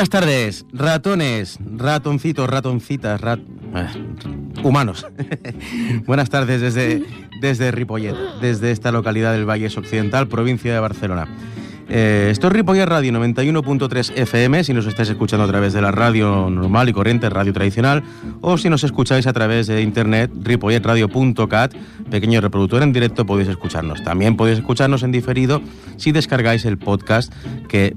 [0.00, 3.38] Buenas tardes, ratones, ratoncitos, ratoncitas, rat...
[3.74, 3.86] eh,
[4.62, 5.06] humanos.
[6.06, 7.04] Buenas tardes desde,
[7.42, 11.28] desde Ripollet, desde esta localidad del Valles Occidental, provincia de Barcelona.
[11.90, 15.90] Eh, esto es Ripollet Radio 91.3 FM, si nos estáis escuchando a través de la
[15.90, 18.02] radio normal y corriente, radio tradicional,
[18.40, 21.74] o si nos escucháis a través de internet, ripolletradio.cat,
[22.08, 24.02] pequeño reproductor en directo, podéis escucharnos.
[24.02, 25.60] También podéis escucharnos en diferido
[25.98, 27.30] si descargáis el podcast
[27.68, 27.94] que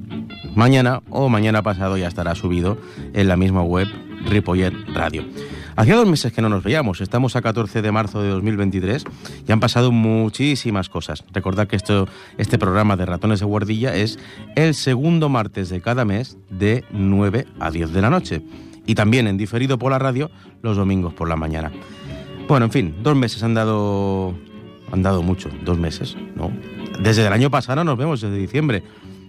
[0.56, 2.78] mañana o mañana pasado ya estará subido
[3.14, 3.88] en la misma web
[4.25, 5.24] Ripollet Radio.
[5.75, 9.06] Hacía dos meses que no nos veíamos, estamos a 14 de marzo de 2023
[9.47, 11.24] y han pasado muchísimas cosas.
[11.34, 14.19] Recordad que esto, este programa de Ratones de Guardilla es
[14.56, 18.44] el segundo martes de cada mes de 9 a 10 de la noche
[18.86, 20.30] y también en diferido por la radio
[20.62, 21.72] los domingos por la mañana.
[22.47, 24.36] Bueno, en fin, dos meses han dado,
[24.92, 26.52] han dado mucho, dos meses, ¿no?
[27.00, 28.84] Desde el año pasado nos vemos, desde diciembre.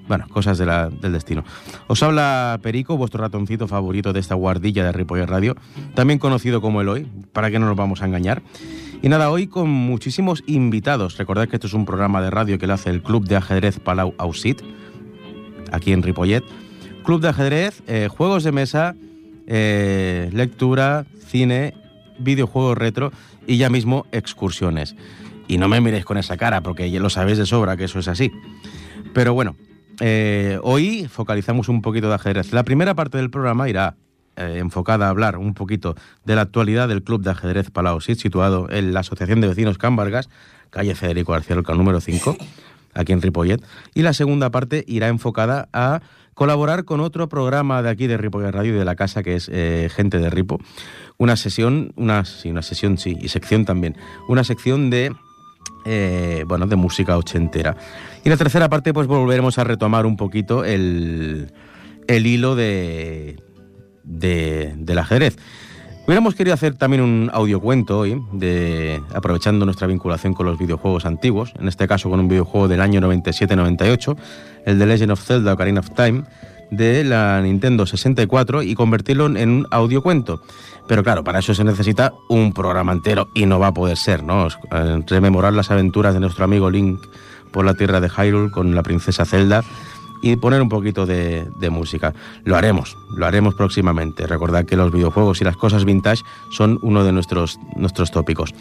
[0.07, 1.45] Bueno, cosas del destino.
[1.87, 5.57] Os habla Perico, vuestro ratoncito favorito de esta guardilla de Ripollet Radio,
[5.95, 8.43] también conocido como Eloy, para que no nos vamos a engañar.
[9.01, 11.17] Y nada, hoy con muchísimos invitados.
[11.17, 13.79] Recordad que esto es un programa de radio que lo hace el Club de Ajedrez
[13.79, 14.61] Palau Ausit,
[15.73, 16.45] aquí en Ripollet.
[17.03, 18.95] Club de ajedrez, eh, juegos de mesa,
[19.47, 21.75] eh, lectura, cine,
[22.19, 23.13] videojuegos retro
[23.47, 24.97] y ya mismo excursiones.
[25.47, 27.99] Y no me miréis con esa cara porque ya lo sabéis de sobra que eso
[27.99, 28.33] es así.
[29.13, 29.57] Pero bueno,
[30.01, 32.53] eh, hoy focalizamos un poquito de ajedrez.
[32.53, 33.97] La primera parte del programa irá
[34.37, 35.95] eh, enfocada a hablar un poquito
[36.25, 39.79] de la actualidad del Club de Ajedrez Palau Sit, situado en la Asociación de Vecinos
[39.79, 39.97] Can
[40.71, 42.37] calle Federico García Lorca número 5,
[42.95, 43.63] aquí en Ripollet.
[43.95, 46.01] Y la segunda parte irá enfocada a
[46.35, 49.49] colaborar con otro programa de aquí de Ripollet Radio y de la casa que es
[49.53, 50.59] eh, Gente de Ripo.
[51.17, 53.97] Una sesión, una, sí, una sesión, sí, y sección también.
[54.29, 55.13] Una sección de
[56.47, 57.77] bueno, de música ochentera.
[58.25, 61.53] Y la tercera parte, pues volveremos a retomar un poquito el,
[62.07, 63.37] el hilo de,
[64.03, 65.37] de- del ajedrez.
[66.07, 68.21] Hubiéramos querido hacer también un audiocuento hoy,
[69.15, 73.01] aprovechando nuestra vinculación con los videojuegos antiguos, en este caso con un videojuego del año
[73.01, 74.17] 97-98,
[74.67, 76.25] el de Legend of Zelda Ocarina of Time,
[76.71, 80.43] de la Nintendo 64, y convertirlo en un audiocuento.
[80.89, 84.23] Pero claro, para eso se necesita un programa entero y no va a poder ser,
[84.23, 84.49] ¿no?
[84.49, 87.01] Eh, Rememorar las aventuras de nuestro amigo Link
[87.55, 89.63] por la tierra de Hyrule con la princesa Zelda
[90.25, 92.15] y poner un poquito de, música.
[92.45, 94.27] Lo haremos, lo haremos próximamente.
[94.27, 98.55] Recordad que los videojuegos y las cosas vintage son uno de nuestros, nuestros tópicos.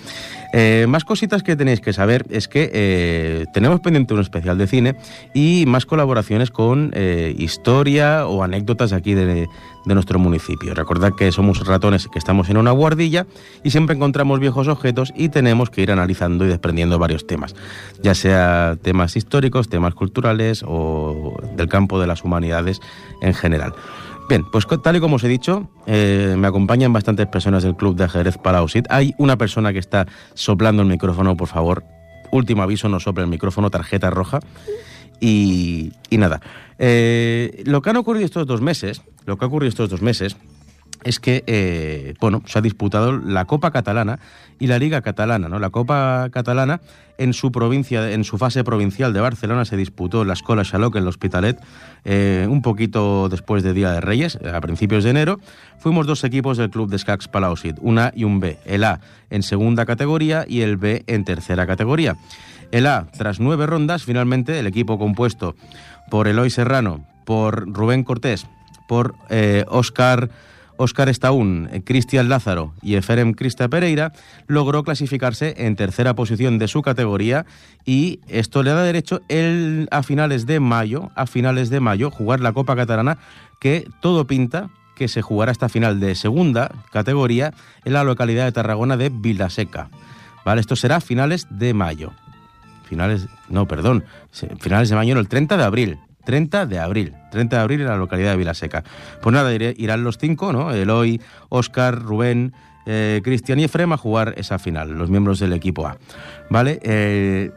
[0.54, 4.68] Eh, más cositas que tenéis que saber es que eh, tenemos pendiente un especial de
[4.68, 4.96] cine
[5.34, 9.48] y más colaboraciones con eh, historia o anécdotas aquí de,
[9.86, 10.74] de nuestro municipio.
[10.74, 13.26] Recordad que somos ratones que estamos en una guardilla
[13.64, 17.56] y siempre encontramos viejos objetos y tenemos que ir analizando y desprendiendo varios temas,
[18.02, 22.80] ya sea temas históricos, temas culturales o del campo de las humanidades
[23.22, 23.74] en general.
[24.30, 27.96] Bien, pues tal y como os he dicho, eh, me acompañan bastantes personas del Club
[27.96, 28.86] de Ajedrez Palausit.
[28.90, 31.84] Hay una persona que está soplando el micrófono, por favor.
[32.32, 34.40] Último aviso, no sople el micrófono, tarjeta roja.
[35.20, 36.42] Y, nada,
[36.80, 40.38] eh, lo que han ocurrido estos dos meses, lo que ha ocurrido estos dos meses
[41.04, 44.20] es que, eh, bueno, se ha disputado la Copa Catalana
[44.60, 45.60] y la Liga Catalana, ¿no?
[45.60, 46.82] La Copa Catalana
[47.18, 51.04] en su provincia, en su fase provincial de Barcelona se disputó la Escola Xaloc en
[51.04, 51.60] el Hospitalet
[52.06, 55.40] eh, un poquito después de Día de Reyes, a principios de enero.
[55.80, 58.58] Fuimos dos equipos del club de Escacs Palausit, un A y un B.
[58.66, 59.00] El A
[59.30, 62.16] en segunda categoría y el B en tercera categoría.
[62.74, 65.56] El A, tras nueve rondas, finalmente el equipo compuesto
[66.10, 68.48] por Eloy Serrano, por Rubén Cortés,
[68.88, 70.30] por eh, Óscar
[71.08, 74.12] Estaún, eh, Cristian Lázaro y Eferem Crista Pereira
[74.48, 77.46] logró clasificarse en tercera posición de su categoría
[77.86, 82.40] y esto le da derecho el, a finales de mayo, a finales de mayo, jugar
[82.40, 83.20] la Copa Catalana
[83.60, 87.54] que todo pinta que se jugará esta final de segunda categoría
[87.86, 89.92] en la localidad de Tarragona de Vilaseca.
[90.44, 92.14] Vale, esto será a finales de mayo.
[92.84, 94.04] Finales, no, perdón,
[94.60, 96.00] finales de mayo, no, el 30 de abril.
[96.26, 98.84] 30 de abril, 30 de abril en la localidad de Vilaseca.
[99.22, 100.72] Pues nada, irán los cinco, ¿no?
[100.72, 102.54] Eloy, Óscar, Rubén,
[102.86, 105.98] eh, Cristian y Efrem a jugar esa final, los miembros del equipo A.
[106.50, 106.80] ¿Vale?
[106.84, 107.52] Eh,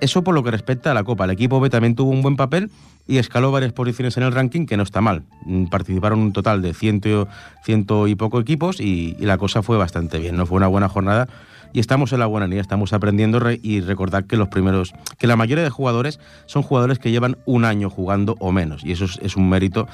[0.00, 1.24] eso por lo que respecta a la Copa.
[1.24, 2.70] El equipo B también tuvo un buen papel
[3.06, 5.22] y escaló varias posiciones en el ranking, que no está mal.
[5.44, 7.28] Mm, Participaron un total de ciento,
[7.64, 10.36] ciento y poco equipos y la cosa fue bastante bien.
[10.36, 11.28] No fue una buena jornada
[11.72, 15.26] y estamos en la buena línea, estamos aprendiendo re- y recordad que los primeros, que
[15.26, 19.04] la mayoría de jugadores son jugadores que llevan un año jugando o menos y eso
[19.04, 19.86] es, es un mérito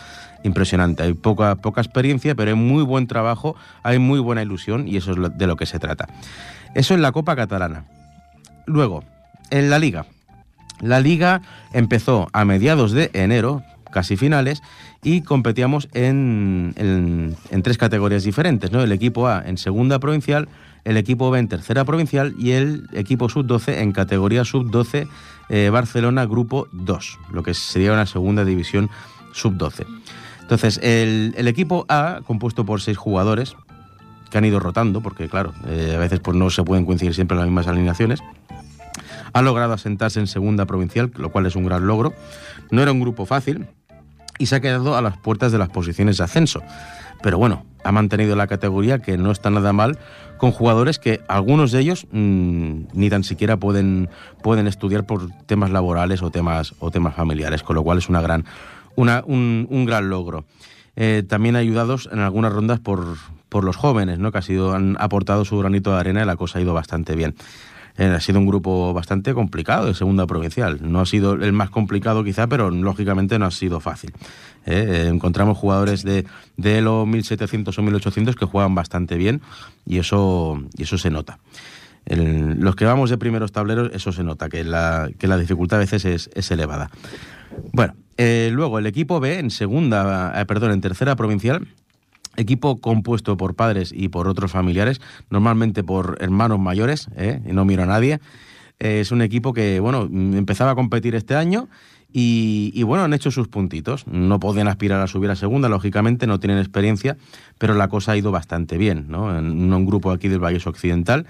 [0.42, 1.02] impresionante.
[1.02, 5.12] Hay poca, poca experiencia, pero hay muy buen trabajo, hay muy buena ilusión y eso
[5.12, 6.08] es de lo que se trata.
[6.74, 7.84] Eso en la Copa Catalana.
[8.66, 9.04] Luego,
[9.50, 10.06] en la Liga.
[10.80, 11.40] La Liga
[11.72, 14.62] empezó a mediados de enero, casi finales
[15.06, 18.82] y competíamos en, en, tres categorías diferentes, ¿no?
[18.82, 20.48] El equipo A en segunda provincial,
[20.82, 25.06] el equipo B en tercera provincial y el equipo sub-12 en categoría sub-12
[25.48, 28.90] eh, Barcelona Grupo 2, lo que sería una segunda división
[29.30, 29.86] sub-12.
[30.40, 33.54] Entonces, el, el, equipo A, compuesto por seis jugadores,
[34.28, 37.36] que han ido rotando, porque claro, eh, a veces pues, no se pueden coincidir siempre
[37.36, 38.24] las mismas alineaciones,
[39.32, 42.12] ha logrado asentarse en segunda provincial, lo cual es un gran logro.
[42.72, 43.68] No era un grupo fácil
[44.38, 46.62] y se ha quedado a las puertas de las posiciones de ascenso.
[47.22, 49.98] Pero bueno, ha mantenido la categoría que no está nada mal
[50.38, 54.10] con jugadores que algunos de ellos mm, ni tan siquiera pueden,
[54.42, 58.20] pueden estudiar por temas laborales o temas, o temas familiares, con lo cual es una
[58.20, 58.44] gran,
[58.96, 60.44] una, un, gran logro.
[60.96, 63.16] Eh, también ayudados en algunas rondas por,
[63.48, 64.32] por los jóvenes, ¿no?
[64.32, 67.14] que ha sido, han aportado su granito de arena y la cosa ha ido bastante
[67.14, 67.34] bien.
[67.98, 70.78] Eh, ha sido un grupo bastante complicado de segunda provincial.
[70.82, 74.12] No ha sido el más complicado quizá, pero lógicamente no ha sido fácil.
[74.66, 74.84] ¿eh?
[74.86, 76.26] Eh, encontramos jugadores de,
[76.56, 79.40] de los 1700 o 1800 que juegan bastante bien
[79.86, 81.38] y eso, y eso se nota.
[82.06, 85.80] los que vamos de primeros tableros, eso se nota, que la, que la dificultad a
[85.80, 86.90] veces es, es elevada.
[87.72, 91.66] Bueno, luego el equipo B en segunda, perdón, en tercera provincial
[92.36, 95.00] equipo compuesto por padres y por otros familiares,
[95.30, 97.40] normalmente por hermanos mayores, ¿eh?
[97.44, 98.20] no miro a nadie.
[98.78, 101.68] Es un equipo que, bueno, empezaba a competir este año
[102.12, 104.06] y, bueno, han hecho sus puntitos.
[104.06, 107.16] No podían aspirar a subir a segunda, lógicamente, no tienen experiencia,
[107.58, 109.24] pero la cosa ha ido bastante bien, ¿no?
[109.26, 111.26] Un grupo aquí del Valle Occidental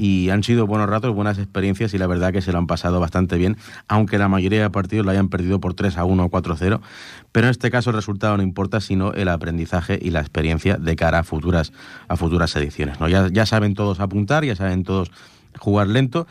[0.00, 3.00] y han sido buenos ratos, buenas experiencias y la verdad que se lo han pasado
[3.00, 6.28] bastante bien, aunque la mayoría de partidos lo hayan perdido por 3 a 1 o
[6.30, 6.80] 4 a 0.
[7.32, 10.96] Pero en este caso el resultado no importa, sino el aprendizaje y la experiencia de
[10.96, 11.74] cara a futuras,
[12.08, 12.98] a futuras ediciones.
[12.98, 13.08] ¿no?
[13.08, 15.10] Ya, ya saben todos apuntar, ya saben todos
[15.58, 16.26] jugar lento.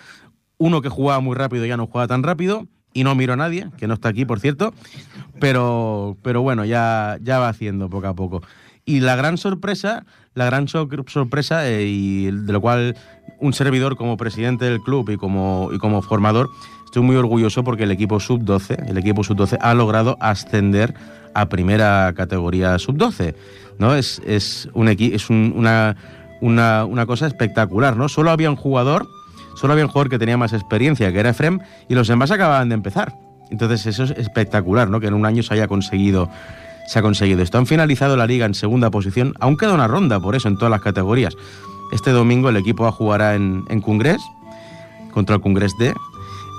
[0.58, 3.70] Uno que jugaba muy rápido ya no juega tan rápido y no miro a nadie,
[3.78, 4.74] que no está aquí, por cierto,
[5.40, 8.42] pero, pero bueno, ya, ya va haciendo poco a poco.
[8.90, 10.04] Y la gran sorpresa,
[10.34, 12.98] la gran sorpresa, eh, y de lo cual
[13.40, 16.50] un servidor como presidente del club y como, y como formador,
[16.86, 20.96] estoy muy orgulloso porque el equipo sub-12, el equipo sub-12 ha logrado ascender
[21.36, 23.36] a primera categoría sub-12.
[23.78, 23.94] ¿no?
[23.94, 25.96] Es, es, un, es una,
[26.42, 27.96] una, una, cosa espectacular.
[27.96, 28.10] ¿no?
[28.10, 29.08] Solo había un jugador,
[29.56, 32.70] solo había un jugador que tenía más experiencia, que era Efrem, y los demás acababan
[32.70, 33.14] de empezar.
[33.52, 35.00] Entonces eso es espectacular, ¿no?
[35.00, 36.28] que en un año se haya conseguido
[36.90, 37.60] se ha conseguido esto.
[37.60, 40.72] Han finalizado la liga en segunda posición, aún queda una ronda por eso en todas
[40.72, 41.38] las categorías.
[41.92, 45.94] Este domingo el equipo A jugará en, en contra el Congrés D,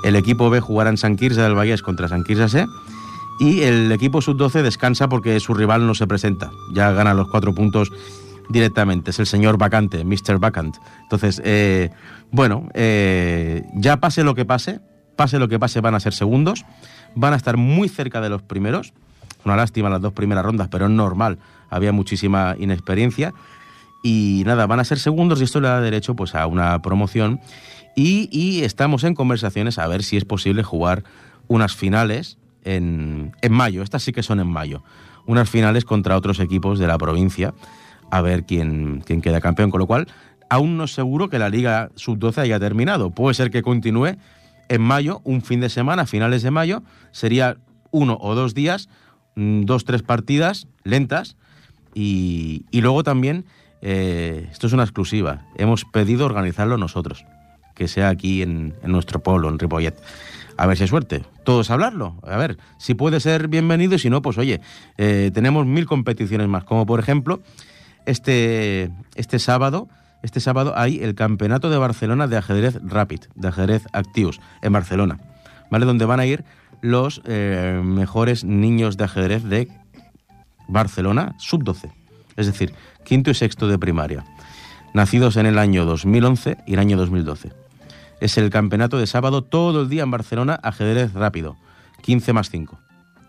[0.04, 2.66] el equipo B jugará en San Quirze del Vallés contra San Quirze C
[3.40, 7.52] y el equipo sub-12 descansa porque su rival no se presenta, ya gana los cuatro
[7.52, 7.90] puntos
[8.48, 10.38] directamente, es el señor vacante, Mr.
[10.38, 10.76] Vacant.
[11.02, 11.90] Entonces, eh,
[12.30, 14.80] bueno, eh, ya pase lo que pase,
[15.16, 16.64] pase lo que pase, van a ser segundos,
[17.16, 18.92] van a estar muy cerca de los primeros,
[19.44, 23.34] una lástima las dos primeras rondas, pero es normal, había muchísima inexperiencia.
[24.02, 27.40] Y nada, van a ser segundos y esto le da derecho pues, a una promoción.
[27.96, 31.04] Y, estamos en conversaciones a ver si es posible jugar
[31.48, 33.82] unas finales en, en mayo.
[33.82, 34.82] Estas sí que son en mayo.
[35.26, 37.52] Unas finales contra otros equipos de la provincia
[38.10, 39.70] a ver quién, quién queda campeón.
[39.70, 40.08] Con lo cual,
[40.48, 43.10] aún no es seguro que la Liga Sub-12 haya terminado.
[43.10, 44.16] Puede ser que continúe
[44.68, 46.82] en mayo, un fin de semana, finales de mayo.
[47.12, 47.56] Sería
[47.90, 48.88] uno o dos días
[49.36, 51.36] dos, tres partidas lentas
[51.94, 53.44] y, luego también,
[53.82, 57.24] eh, esto es una exclusiva, hemos pedido organizarlo nosotros,
[57.74, 60.00] que sea aquí en, nuestro pueblo, en Ripollet.
[60.56, 61.24] A ver si hay suerte.
[61.42, 62.16] Todos hablarlo.
[62.22, 64.60] A ver, si puede ser bienvenido y si no, pues oye,
[64.98, 67.40] eh, tenemos mil competiciones más, como por ejemplo
[68.04, 69.88] este, este sábado.
[70.22, 75.18] Este sábado hay el Campeonato de Barcelona de Ajedrez Rapid, de Ajedrez Actius, en Barcelona,
[75.70, 75.86] ¿vale?
[75.86, 76.44] Donde van a ir
[76.80, 79.68] los eh, mejores niños de ajedrez de
[80.68, 81.90] Barcelona, sub-12,
[82.36, 82.72] es decir,
[83.04, 84.24] quinto y sexto de primaria,
[84.94, 87.52] nacidos en el año 2011 y el año 2012.
[88.20, 91.56] Es el campeonato de sábado todo el día en Barcelona, ajedrez rápido,
[92.02, 92.78] 15 más 5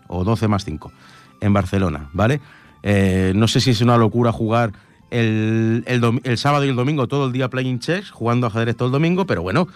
[0.08, 0.92] o 12 más 5
[1.40, 2.40] en Barcelona, ¿vale?
[2.82, 4.72] Eh, no sé si es una locura jugar
[5.10, 8.92] el, el, sábado y el domingo todo el día playing chess, jugando ajedrez todo el
[8.92, 9.68] domingo, pero bueno,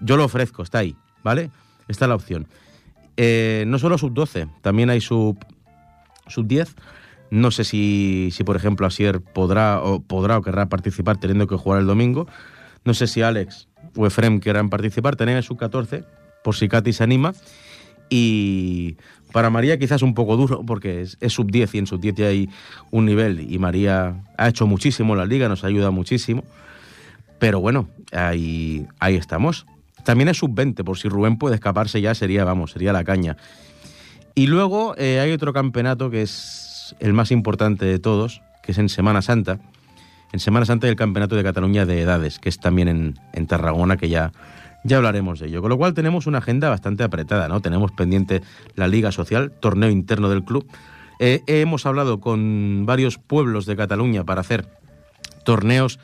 [0.00, 1.50] yo lo ofrezco, está ahí, ¿vale?
[1.88, 2.46] Esta es la opción.
[3.16, 5.38] Eh, no solo sub-12, también hay sub,
[6.26, 6.74] sub 10.
[7.30, 11.56] No sé si, si, por ejemplo, Asier podrá o, podrá o querrá participar teniendo que
[11.56, 12.26] jugar el domingo.
[12.84, 15.16] No sé si Alex o Efrem querrán participar.
[15.16, 16.04] Tenéis sub 14,
[16.44, 17.32] por si Katy se anima.
[18.08, 18.96] Y
[19.32, 22.26] para María quizás un poco duro porque es, sub 10 y en sub 10 ya
[22.28, 22.48] hay
[22.90, 26.44] un nivel y María ha hecho muchísimo en la liga, nos ayuda muchísimo.
[27.38, 29.66] Pero bueno, ahí, ahí estamos.
[30.06, 33.36] También es sub-20, por si Rubén puede escaparse ya sería, vamos, sería la caña.
[34.36, 38.78] Y luego eh, hay otro campeonato que es el más importante de todos, que es
[38.78, 39.58] en Semana Santa.
[40.32, 43.96] En Semana Santa hay el Campeonato de Cataluña de Edades, que es también en, Tarragona,
[43.96, 44.30] que ya,
[44.84, 45.60] ya hablaremos de ello.
[45.60, 47.60] Con lo cual tenemos una agenda bastante apretada, ¿no?
[47.60, 48.42] Tenemos pendiente
[48.76, 50.68] la Liga Social, torneo interno del club.
[51.18, 54.68] Eh, hemos hablado con varios pueblos de Cataluña para hacer
[55.44, 55.98] torneos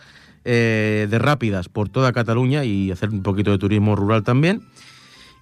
[0.44, 4.62] eh, de rápidas por toda Cataluña y hacer un poquito de turismo rural también.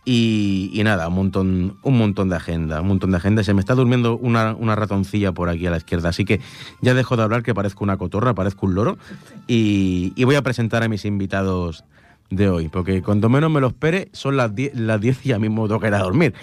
[0.04, 3.44] Y, nada, un montón, un montón de agenda, un montón de agenda.
[3.44, 6.40] Se me está durmiendo una, ratoncilla por aquí a la izquierda, así que
[6.80, 8.98] ya dejo de hablar que parezco una cotorra, parezco un loro.
[9.46, 11.84] Y, y voy a presentar a mis invitados
[12.30, 15.38] de hoy, porque cuando menos me lo espere son las 10 las 10 y ya
[15.38, 16.34] mismo tengo que ir a dormir.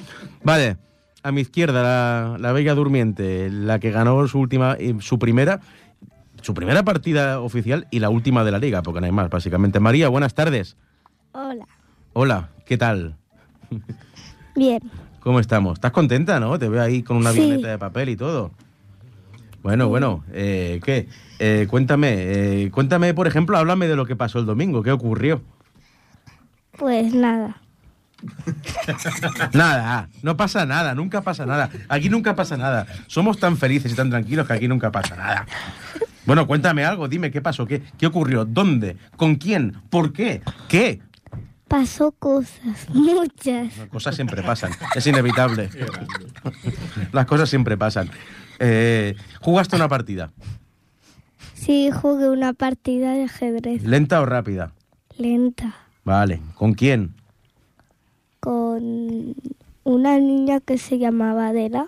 [0.43, 0.77] Vale,
[1.23, 5.61] a mi izquierda la, la bella durmiente, la que ganó su última, eh, su primera,
[6.41, 9.79] su primera partida oficial y la última de la liga, porque no hay más, básicamente.
[9.79, 10.77] María, buenas tardes.
[11.32, 11.65] Hola.
[12.13, 13.15] Hola, ¿qué tal?
[14.56, 14.79] Bien.
[15.20, 15.74] ¿Cómo estamos?
[15.75, 16.58] ¿Estás contenta, no?
[16.58, 17.39] Te veo ahí con una Sí.
[17.41, 18.51] avioneta de papel y todo.
[19.62, 21.10] Bueno, bueno, eh, ¿qué?
[21.39, 22.13] Eh, cuéntame,
[22.63, 25.41] eh, cuéntame, por ejemplo, háblame de lo que pasó el domingo, ¿qué ocurrió?
[26.77, 27.58] Pues nada.
[29.53, 31.70] Nada, no pasa nada, nunca pasa nada.
[31.88, 32.88] Aquí nunca pasa nada.
[33.06, 35.46] Somos tan felices y tan tranquilos que aquí nunca pasa nada.
[36.27, 41.00] Bueno, cuéntame algo, dime qué pasó, qué, qué ocurrió, dónde, con quién, por qué, qué.
[41.69, 43.77] Pasó cosas, muchas.
[43.77, 45.69] Las cosas siempre pasan, es inevitable.
[47.13, 48.10] Las cosas siempre pasan.
[48.60, 50.31] Eh, ¿Jugaste una partida?
[51.53, 54.74] Sí, jugué una partida de ajedrez ¿Lenta o rápida?
[55.17, 57.15] lenta Vale, ¿con quién?
[58.39, 59.36] con
[59.84, 61.88] una niña que se llamaba Adela.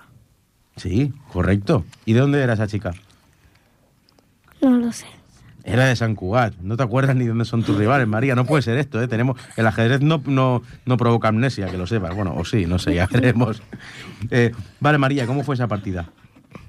[0.76, 1.86] Sí, correcto.
[2.06, 2.94] ¿Y de dónde era esa chica?
[4.62, 5.08] No lo sé.
[5.64, 6.56] Era de San Cugat.
[6.62, 8.34] No te acuerdas ni dónde son tus rivales, María.
[8.34, 9.08] No puede ser esto, ¿eh?
[9.08, 9.40] Tenemos...
[9.56, 12.16] El ajedrez no, no, no provoca amnesia, que lo sepas.
[12.16, 13.62] Bueno, o sí, no sé, ya veremos.
[14.32, 16.10] Eh, vale, María, ¿cómo fue esa partida?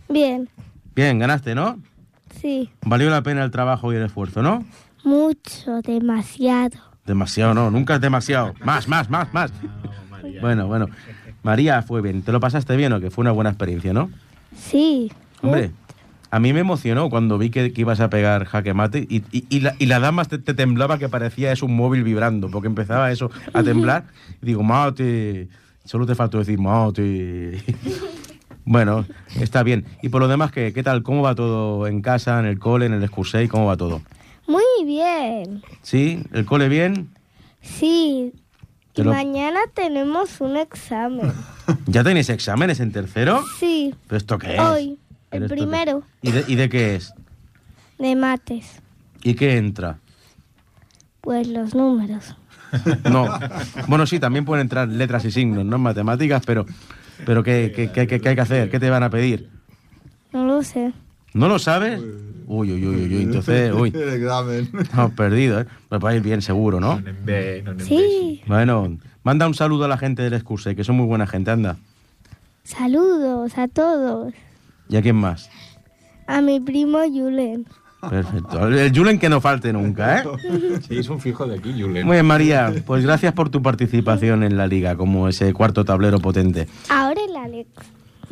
[0.09, 0.49] Bien.
[0.95, 1.79] Bien, ganaste, ¿no?
[2.41, 2.71] Sí.
[2.83, 4.65] Valió la pena el trabajo y el esfuerzo, ¿no?
[5.05, 6.79] Mucho, demasiado.
[7.07, 8.55] Demasiado, no, nunca es demasiado.
[8.65, 9.53] Más, más, más, más.
[10.41, 10.89] Bueno, bueno.
[11.43, 12.23] María, fue bien.
[12.23, 14.11] ¿Te lo pasaste bien o que fue una buena experiencia, no?
[14.55, 15.11] Sí.
[15.43, 15.71] Hombre,
[16.31, 19.45] a mí me emocionó cuando vi que, que ibas a pegar jaque mate y, y-
[19.49, 22.69] y la, y la dama te, te temblaba que parecía eso un móvil vibrando, porque
[22.69, 24.05] empezaba eso a temblar.
[24.43, 25.49] Y digo, mate,
[25.85, 27.63] solo te faltó decir mate.
[28.65, 29.07] bueno,
[29.39, 29.85] está bien.
[30.03, 31.03] Y por lo demás, ¿qué, qué tal?
[31.03, 33.49] ¿Cómo va todo en casa, en el cole, en el excursei?
[33.49, 34.01] ¿Cómo va todo?
[34.47, 35.63] Muy bien.
[35.83, 36.23] ¿Sí?
[36.33, 37.11] ¿El cole bien?
[37.63, 38.33] Sí.
[38.95, 41.33] Y lo- mañana tenemos un examen.
[41.87, 43.43] ¿Ya tenéis exámenes en tercero?
[43.59, 43.95] Sí.
[44.09, 44.61] ¿Pero esto qué es?
[44.61, 45.00] Hoy, ¿Pero
[45.31, 47.13] el primero ¿Y de, ¿Y de qué es?
[47.99, 48.81] de mates.
[49.23, 49.99] ¿Y qué entra?
[51.21, 52.37] Pues los números.
[53.11, 53.27] No.
[53.89, 55.75] Bueno, sí, también pueden entrar letras y signos, ¿no?
[55.77, 56.65] En matemáticas, pero,
[57.27, 58.71] pero ¿qué, qué, qué- qué- qué hay que hacer?
[58.71, 59.51] ¿Qué te van a pedir?
[60.33, 60.93] No lo sé.
[61.35, 62.01] ¿No lo sabes?
[62.47, 63.93] Uy, uy, uy, uy, uy, entonces, uy,
[64.81, 65.67] estamos perdidos, ¿eh?
[65.89, 67.03] Pues va a ir bien seguro, ¿no?
[67.79, 68.41] Sí.
[68.47, 71.77] Bueno, manda un saludo a la gente del Excurse, que son muy buena gente, anda.
[72.63, 74.33] Saludos a todos.
[74.91, 75.49] ¿Y a quién más?
[76.27, 77.67] A mi primo Julen.
[78.09, 78.67] Perfecto.
[78.69, 80.25] El Julen que no falte nunca, ¿eh?
[80.89, 82.07] Sí, es un fijo de aquí, Julen.
[82.07, 86.19] Muy bien, María, pues gracias por tu participación en la liga, como ese cuarto tablero
[86.19, 86.67] potente.
[86.89, 87.69] Ahora el Alex.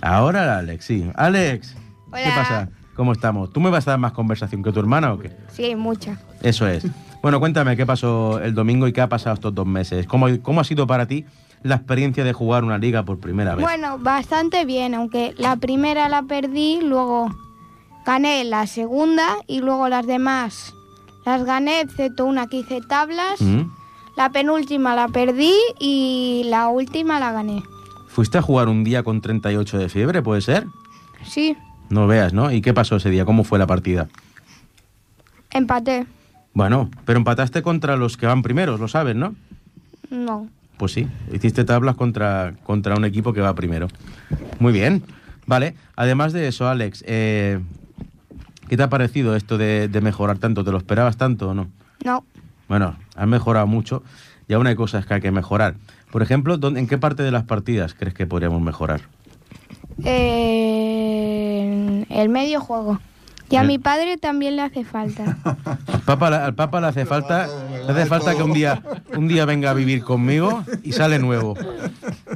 [0.01, 1.11] Ahora el Alex, sí.
[1.15, 1.77] Alex,
[2.13, 2.69] ¿qué pasa?
[2.95, 3.53] ¿Cómo estamos?
[3.53, 5.31] ¿Tú me vas a dar más conversación que tu hermana o qué?
[5.53, 6.19] Sí, mucha.
[6.43, 6.85] Eso es.
[7.23, 10.07] Bueno, cuéntame qué pasó el domingo y qué ha pasado estos dos meses.
[10.07, 11.25] ¿Cómo, cómo ha sido para ti
[11.63, 13.65] la experiencia de jugar una liga por primera vez?
[13.65, 17.29] Bueno, bastante bien, aunque la primera la perdí, luego
[18.07, 20.75] gané la segunda y luego las demás
[21.29, 23.41] las gané, excepto una que hice tablas.
[23.43, 23.71] ¿Mm?
[24.17, 27.63] La penúltima la perdí y la última la gané.
[28.09, 30.67] ¿Fuiste a jugar un día con 38 de fiebre, puede ser?
[31.25, 31.57] Sí,
[31.91, 32.51] No veas, ¿no?
[32.51, 33.25] ¿Y qué pasó ese día?
[33.25, 34.09] ¿Cómo fue la partida?
[35.51, 36.07] empaté.
[36.55, 39.35] Bueno, pero empataste contra los que van primeros, lo sabes, ¿no?
[40.11, 40.49] No.
[40.79, 43.89] Pues sí, hiciste tablas contra, contra un equipo que va primero.
[44.61, 45.03] Muy bien.
[45.47, 47.59] Vale, además de eso, Alex, eh,
[48.69, 50.63] ¿qué te ha parecido esto de, de mejorar tanto?
[50.65, 51.69] ¿Te lo esperabas tanto o no?
[52.05, 52.25] No.
[52.69, 54.03] Bueno, has mejorado mucho
[54.47, 55.75] y aún hay cosas que hay que mejorar.
[56.13, 59.01] Por ejemplo, ¿dónde- ¿en qué parte de las partidas crees que podríamos mejorar?
[60.71, 63.01] Eh, el medio juego.
[63.51, 65.37] Y a mi padre también le hace falta.
[65.87, 67.47] Al Papa, al Papa le hace falta,
[67.87, 68.83] le hace falta que un día,
[69.17, 71.57] un día venga a vivir conmigo y sale nuevo.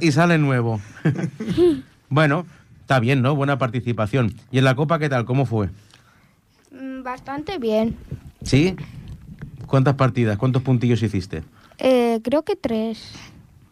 [0.00, 0.80] Y sale nuevo.
[2.14, 2.44] Bueno,
[2.82, 3.34] está bien, ¿no?
[3.34, 4.34] Buena participación.
[4.50, 5.24] ¿Y en la Copa qué tal?
[5.24, 5.70] ¿Cómo fue?
[6.70, 7.96] Mm, Bastante bien.
[8.42, 8.76] ¿Sí?
[9.66, 10.36] ¿Cuántas partidas?
[10.36, 11.42] ¿Cuántos puntillos hiciste?
[11.78, 13.14] Eh, creo que tres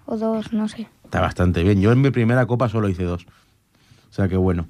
[0.07, 0.89] o dos, no sé.
[1.05, 1.83] Está bastante bien.
[1.83, 3.27] Yo en mi primera copa solo hice dos.
[4.09, 4.67] O sea que bueno,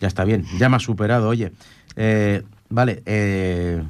[0.00, 0.44] ya está bien.
[0.58, 1.52] Ya me has superado, oye.
[1.96, 3.82] Eh, vale, eh,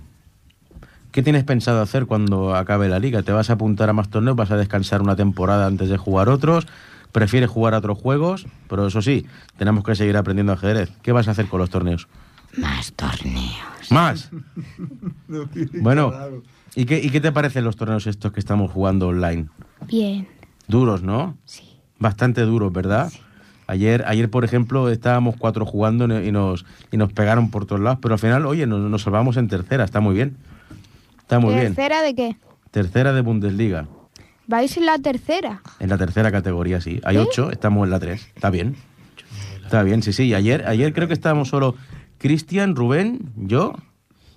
[1.11, 3.23] ¿qué tienes pensado hacer cuando acabe la liga?
[3.23, 4.37] ¿Te vas a apuntar a más torneos?
[4.37, 6.67] ¿Vas a descansar una temporada antes de jugar otros?
[7.13, 8.47] ¿Prefieres jugar a otros juegos?
[8.69, 10.91] Pero eso sí, tenemos que seguir aprendiendo ajedrez.
[11.03, 12.09] ¿Qué vas a hacer con los torneos?
[12.57, 13.91] Más torneos.
[13.91, 14.31] ¿Más?
[15.81, 16.13] Bueno,
[16.75, 19.49] ¿y qué, ¿y qué te parecen los torneos estos que estamos jugando online?
[19.87, 20.29] Bien.
[20.69, 21.37] Duros, ¿no?
[21.45, 21.79] Sí.
[21.99, 23.13] Bastante duros, ¿verdad?
[23.67, 27.99] Ayer, ayer, por ejemplo, estábamos cuatro jugando y nos, y nos pegaron por todos lados,
[28.03, 30.37] pero al final, oye, nos, nos salvamos en tercera, está muy bien.
[31.19, 31.75] Está muy bien.
[31.75, 32.37] ¿Tercera de qué?
[32.71, 33.87] Tercera de Bundesliga.
[34.47, 35.63] ¿Vais en la tercera?
[35.81, 37.01] En la tercera categoría, sí.
[37.05, 38.29] Hay ocho, estamos en la tres.
[38.35, 38.77] Está bien.
[39.63, 40.35] Está bien, sí, sí.
[40.35, 41.75] Ayer, ayer creo que estábamos solo
[42.19, 43.75] Cristian, Rubén, yo,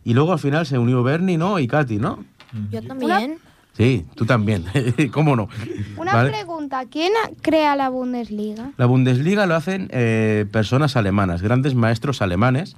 [0.05, 1.59] y luego al final se unió Bernie, ¿no?
[1.59, 2.23] Y Katy, ¿no?
[2.71, 3.39] Yo también.
[3.77, 4.65] Sí, tú también.
[5.11, 5.49] ¿Cómo no?
[5.97, 6.31] Una ¿Vale?
[6.31, 6.83] pregunta.
[6.89, 8.71] ¿Quién crea la Bundesliga?
[8.77, 12.75] La Bundesliga lo hacen eh, personas alemanas, grandes maestros alemanes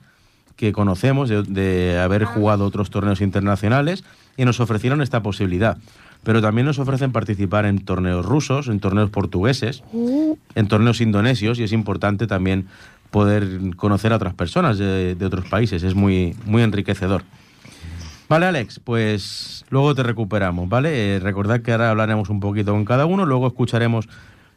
[0.58, 4.04] que conocemos de, de haber jugado otros torneos internacionales
[4.36, 5.78] y nos ofrecieron esta posibilidad.
[6.24, 11.64] Pero también nos ofrecen participar en torneos rusos, en torneos portugueses, en torneos indonesios y
[11.64, 12.68] es importante también
[13.10, 15.82] poder conocer a otras personas de, de otros países.
[15.84, 17.24] Es muy, muy enriquecedor.
[18.30, 21.16] Vale, Alex, pues luego te recuperamos, ¿vale?
[21.16, 24.08] Eh, recordad que ahora hablaremos un poquito con cada uno, luego escucharemos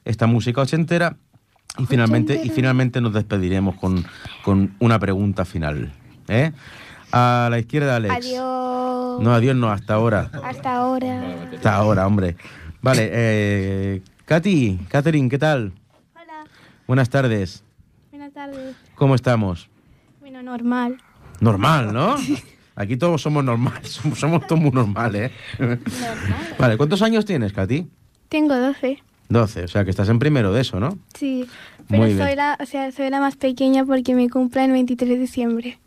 [0.05, 1.17] esta música ochentera
[1.79, 4.05] y finalmente, y finalmente nos despediremos con,
[4.45, 5.91] con una pregunta final.
[6.29, 6.53] ¿eh?
[7.13, 8.15] A la izquierda, Alex.
[8.15, 9.23] Adiós.
[9.23, 10.31] No, adiós, no, hasta ahora.
[10.45, 11.23] Hasta ahora.
[11.55, 12.37] Hasta ahora, hombre.
[12.83, 15.73] Vale, eh, Katy, Catherine, ¿qué tal?
[16.15, 16.45] Hola,
[16.87, 17.65] Buenas tardes.
[18.11, 18.77] buenas tardes.
[18.97, 19.71] ¿Cómo estamos?
[20.21, 20.99] Bueno, normal.
[21.41, 22.17] Normal, ¿no?
[22.75, 25.79] Aquí todos somos normales, somos, somos todos muy normales, ¿eh?
[26.59, 27.87] Vale, ¿cuántos años tienes, Katy?
[28.29, 29.03] Tengo 12.
[29.29, 30.99] 12, o sea que estás en primero de eso, ¿no?
[31.15, 31.47] Sí,
[31.89, 32.27] pero Muy bien.
[32.27, 35.79] soy la, o sea, soy la más pequeña porque me cumple el 23 de diciembre.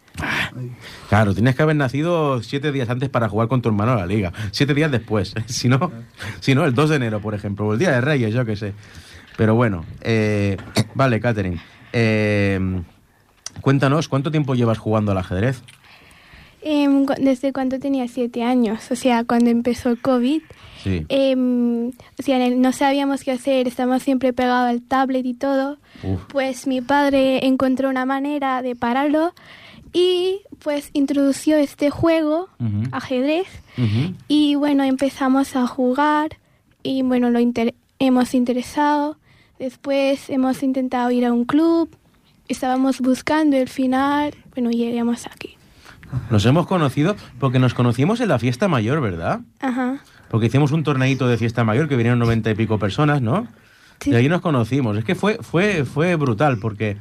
[1.09, 4.05] Claro, tienes que haber nacido siete días antes para jugar con tu hermano a la
[4.05, 4.31] liga.
[4.51, 5.33] Siete días después.
[5.47, 5.91] Si no,
[6.39, 8.55] si no el 2 de enero, por ejemplo, o el Día de Reyes, yo qué
[8.55, 8.73] sé.
[9.37, 10.55] Pero bueno, eh,
[10.93, 11.59] vale, Catherine.
[11.93, 12.81] eh,
[13.61, 15.61] cuéntanos, ¿cuánto tiempo llevas jugando al ajedrez?
[17.05, 20.41] Cu- desde cuando tenía 7 años, o sea, cuando empezó el COVID.
[20.83, 21.03] Sí.
[21.09, 25.77] em, o sea, el- no sabíamos qué hacer, estábamos siempre pegados al tablet y todo.
[26.03, 26.21] Uf.
[26.29, 29.33] Pues mi padre encontró una manera de pararlo
[29.93, 32.49] y pues introdució este juego,
[32.91, 33.47] ajedrez.
[34.27, 36.37] Y bueno, empezamos a jugar
[36.83, 39.17] y bueno, lo inter- hemos interesado.
[39.57, 41.89] Después hemos intentado ir a un club.
[42.47, 45.54] Estábamos buscando al final, bueno, llegamos aquí.
[46.29, 49.41] Nos hemos conocido porque nos conocimos en la fiesta mayor, ¿verdad?
[49.59, 49.97] Ajá.
[50.29, 53.47] Porque hicimos un torneito de fiesta mayor que vinieron noventa y pico personas, ¿no?
[53.99, 54.11] Sí.
[54.11, 54.97] Y ahí nos conocimos.
[54.97, 56.97] Es que fue, fue, fue brutal porque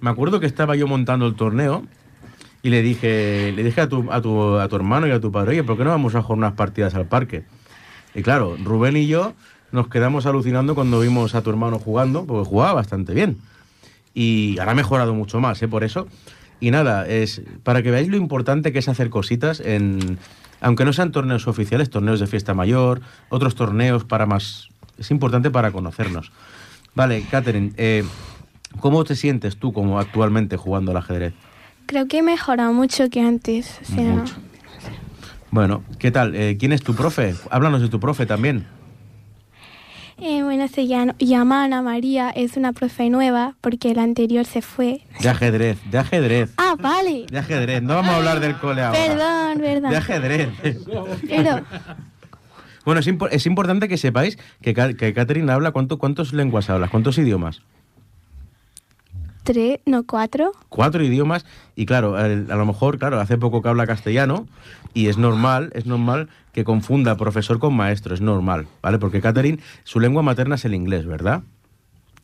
[0.00, 1.84] me acuerdo que estaba yo montando el torneo
[2.62, 5.32] y le dije, le dije a tu, a tu, a tu hermano y a tu
[5.32, 7.44] padre, oye, ¿por qué no vamos a jugar unas partidas al parque?
[8.14, 9.34] Y claro, Rubén y yo
[9.72, 13.38] nos quedamos alucinando cuando vimos a tu hermano jugando, porque jugaba bastante bien.
[14.14, 15.68] Y ahora ha mejorado mucho más, ¿eh?
[15.68, 16.06] Por eso.
[16.62, 20.16] Y nada, es para que veáis lo importante que es hacer cositas en,
[20.60, 25.50] aunque no sean torneos oficiales, torneos de fiesta mayor, otros torneos para más, es importante
[25.50, 26.30] para conocernos.
[26.94, 28.04] Vale, Catherine, eh,
[28.78, 31.34] ¿cómo te sientes tú como actualmente jugando al ajedrez?
[31.86, 33.80] Creo que he mejorado mucho que antes.
[33.82, 34.36] O sea, Mucho.
[35.50, 36.36] Bueno, ¿qué tal?
[36.36, 37.34] Eh, ¿Quién es tu profe?
[37.50, 38.66] Háblanos de tu profe también.
[40.22, 45.02] Eh, bueno, se llama, Ana María, es una profe nueva porque la anterior se fue.
[45.20, 47.26] De ajedrez, de ajedrez, Ah, vale.
[47.30, 47.82] de ajedrez.
[47.82, 48.98] No vamos a hablar del cole ahora.
[48.98, 49.94] Perdón, De perdón.
[49.94, 50.48] ajedrez.
[51.28, 51.60] Pero
[52.84, 56.90] Bueno, es, impo- es importante que sepáis que, que Catherine habla, ¿cuánto, ¿cuántos lenguas hablas?
[56.90, 57.62] ¿Cuántos idiomas?
[59.44, 60.52] tres, no cuatro.
[60.68, 64.46] Cuatro idiomas y claro, el- a lo mejor, claro, hace poco que habla castellano
[64.94, 68.98] y es normal, es normal que confunda profesor con maestro, es normal, ¿vale?
[68.98, 71.42] Porque Catherine, su lengua materna es el inglés, ¿verdad?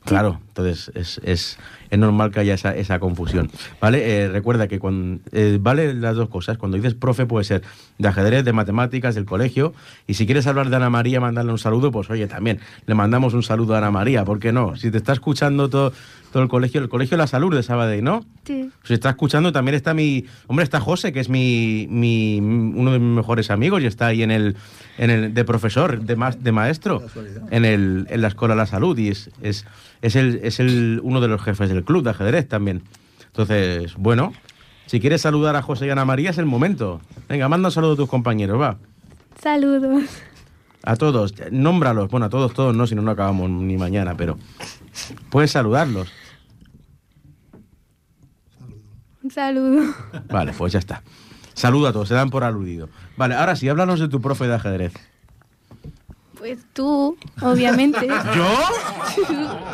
[0.04, 1.58] Claro, entonces es, es,
[1.90, 3.50] es normal que haya esa, esa confusión.
[3.80, 4.24] ¿Vale?
[4.24, 6.58] Eh, recuerda que cuando, eh, vale las dos cosas.
[6.58, 7.62] Cuando dices profe puede ser
[7.98, 9.72] de ajedrez, de matemáticas, del colegio.
[10.06, 13.34] Y si quieres hablar de Ana María, mandarle un saludo, pues oye, también le mandamos
[13.34, 14.24] un saludo a Ana María.
[14.24, 14.76] ¿Por qué no?
[14.76, 15.92] Si te está escuchando todo,
[16.32, 18.24] todo el colegio, el colegio de la salud de Sabadell, ¿no?
[18.44, 18.70] Sí.
[18.84, 20.24] Si está escuchando, también está mi.
[20.46, 24.22] Hombre, está José, que es mi, mi uno de mis mejores amigos y está ahí
[24.22, 24.56] en el,
[24.98, 27.02] en el de profesor, de, ma- de maestro,
[27.50, 28.96] en, el, en la Escuela de la Salud.
[28.98, 29.66] Y es, es,
[30.02, 32.82] es, el, es el, uno de los jefes del club de ajedrez también.
[33.26, 34.32] Entonces, bueno,
[34.86, 37.00] si quieres saludar a José y Ana María, es el momento.
[37.28, 38.78] Venga, manda un saludo a tus compañeros, va.
[39.42, 40.04] Saludos.
[40.82, 42.10] A todos, nómbralos.
[42.10, 44.38] Bueno, a todos, todos no, si no, no acabamos ni mañana, pero
[45.30, 46.10] puedes saludarlos.
[49.22, 49.94] Un saludo.
[50.30, 51.02] Vale, pues ya está.
[51.52, 52.88] Saludo a todos, se dan por aludido.
[53.16, 54.94] Vale, ahora sí, háblanos de tu profe de ajedrez.
[56.38, 58.06] Pues tú, obviamente.
[58.36, 58.48] ¿Yo?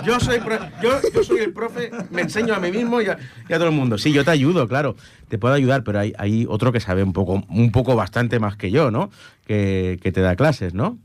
[0.04, 3.18] Yo soy, pro- yo, yo soy el profe, me enseño a mí mismo y a,
[3.48, 3.98] y a todo el mundo.
[3.98, 4.96] Sí, yo te ayudo, claro,
[5.28, 8.56] te puedo ayudar, pero hay, hay otro que sabe un poco, un poco bastante más
[8.56, 9.10] que yo, ¿no?
[9.46, 10.98] Que, que te da clases, ¿no?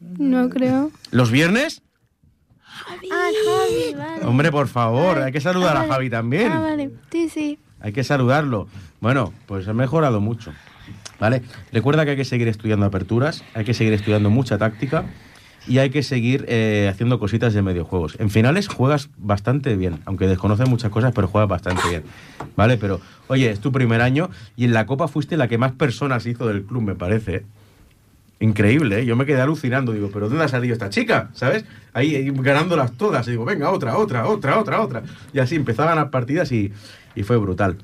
[0.00, 0.90] No creo.
[1.12, 1.82] ¿Los viernes?
[2.66, 4.24] Ah, Javi, vale.
[4.26, 6.50] Hombre, por favor, hay que saludar a Javi también.
[6.52, 6.90] Ah, vale.
[7.10, 7.58] Sí, sí.
[7.80, 8.66] Hay que saludarlo.
[9.00, 10.52] Bueno, pues ha mejorado mucho.
[11.20, 11.42] ¿Vale?
[11.72, 15.04] Recuerda que hay que seguir estudiando aperturas, hay que seguir estudiando mucha táctica
[15.66, 18.16] y hay que seguir eh, haciendo cositas de mediojuegos.
[18.18, 22.02] En finales juegas bastante bien, aunque desconoces muchas cosas, pero juegas bastante bien.
[22.56, 22.76] ¿Vale?
[22.76, 26.26] Pero, oye, es tu primer año y en la Copa fuiste la que más personas
[26.26, 27.36] hizo del club, me parece.
[27.36, 27.42] ¿eh?
[28.40, 29.06] Increíble, ¿eh?
[29.06, 31.30] Yo me quedé alucinando, digo, ¿pero dónde ha salido esta chica?
[31.32, 31.64] ¿Sabes?
[31.94, 33.26] Ahí, ganándolas todas.
[33.28, 35.02] Y digo, venga, otra, otra, otra, otra, otra.
[35.32, 36.72] Y así empezaban las partidas y,
[37.14, 37.78] y fue brutal.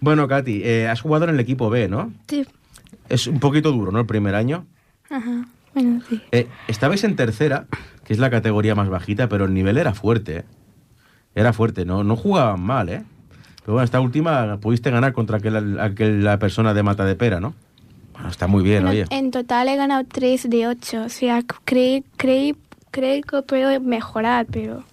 [0.00, 2.12] Bueno, Katy, has jugado en el equipo B, ¿no?
[2.26, 2.44] Sí.
[3.12, 4.00] Es un poquito duro, ¿no?
[4.00, 4.66] El primer año.
[5.10, 5.44] Ajá.
[5.74, 6.20] Bueno, sí.
[6.32, 7.66] Eh, estabais en tercera,
[8.04, 10.38] que es la categoría más bajita, pero el nivel era fuerte.
[10.38, 10.44] ¿eh?
[11.34, 13.02] Era fuerte, no, no jugaban mal, ¿eh?
[13.60, 17.40] Pero bueno, esta última pudiste ganar contra aquel, aquel- la persona de Mata de Pera,
[17.40, 17.54] ¿no?
[18.12, 19.06] Bueno, está muy bien, Bueno, oye.
[19.10, 21.02] en total he ganado 3 de 8.
[21.04, 22.54] O sea, creí, creí,
[22.90, 24.78] creí que puedo mejorar, pero...
[24.78, 24.84] O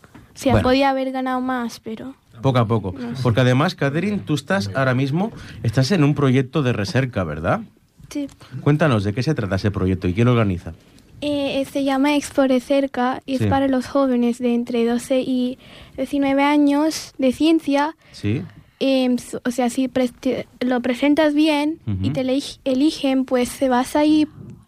[0.41, 0.67] sea, Bueno.
[0.69, 2.15] podía haber ganado más, pero...
[2.41, 2.95] Poco a poco.
[3.21, 5.31] Porque además, Catherine, tú estás ahora mismo,
[5.63, 7.61] estás en un proyecto de recerca, ¿verdad?
[8.09, 8.27] Sí.
[8.61, 10.73] Cuéntanos de qué se trata ese proyecto y quién lo organiza.
[11.21, 13.43] Eh, se llama Expo de Cerca y Sí.
[13.43, 15.57] es para los jóvenes de entre 12 y
[15.97, 17.95] 19 años de ciencia.
[18.13, 18.41] ¿Sí?
[18.79, 22.13] S- o sea, si te- lo presentas bien y Ujú.
[22.13, 24.25] te eleg- eligen, pues se vas ahí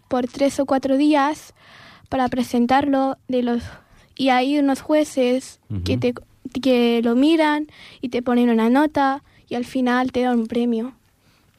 [0.09, 1.53] por tres o cuatro días
[2.09, 3.63] para presentarlo de los
[4.17, 5.99] y hay unos jueces que Ujú.
[6.01, 6.13] te
[6.61, 7.67] que lo miran
[8.01, 10.91] y te ponen una nota y al final te dan un premio.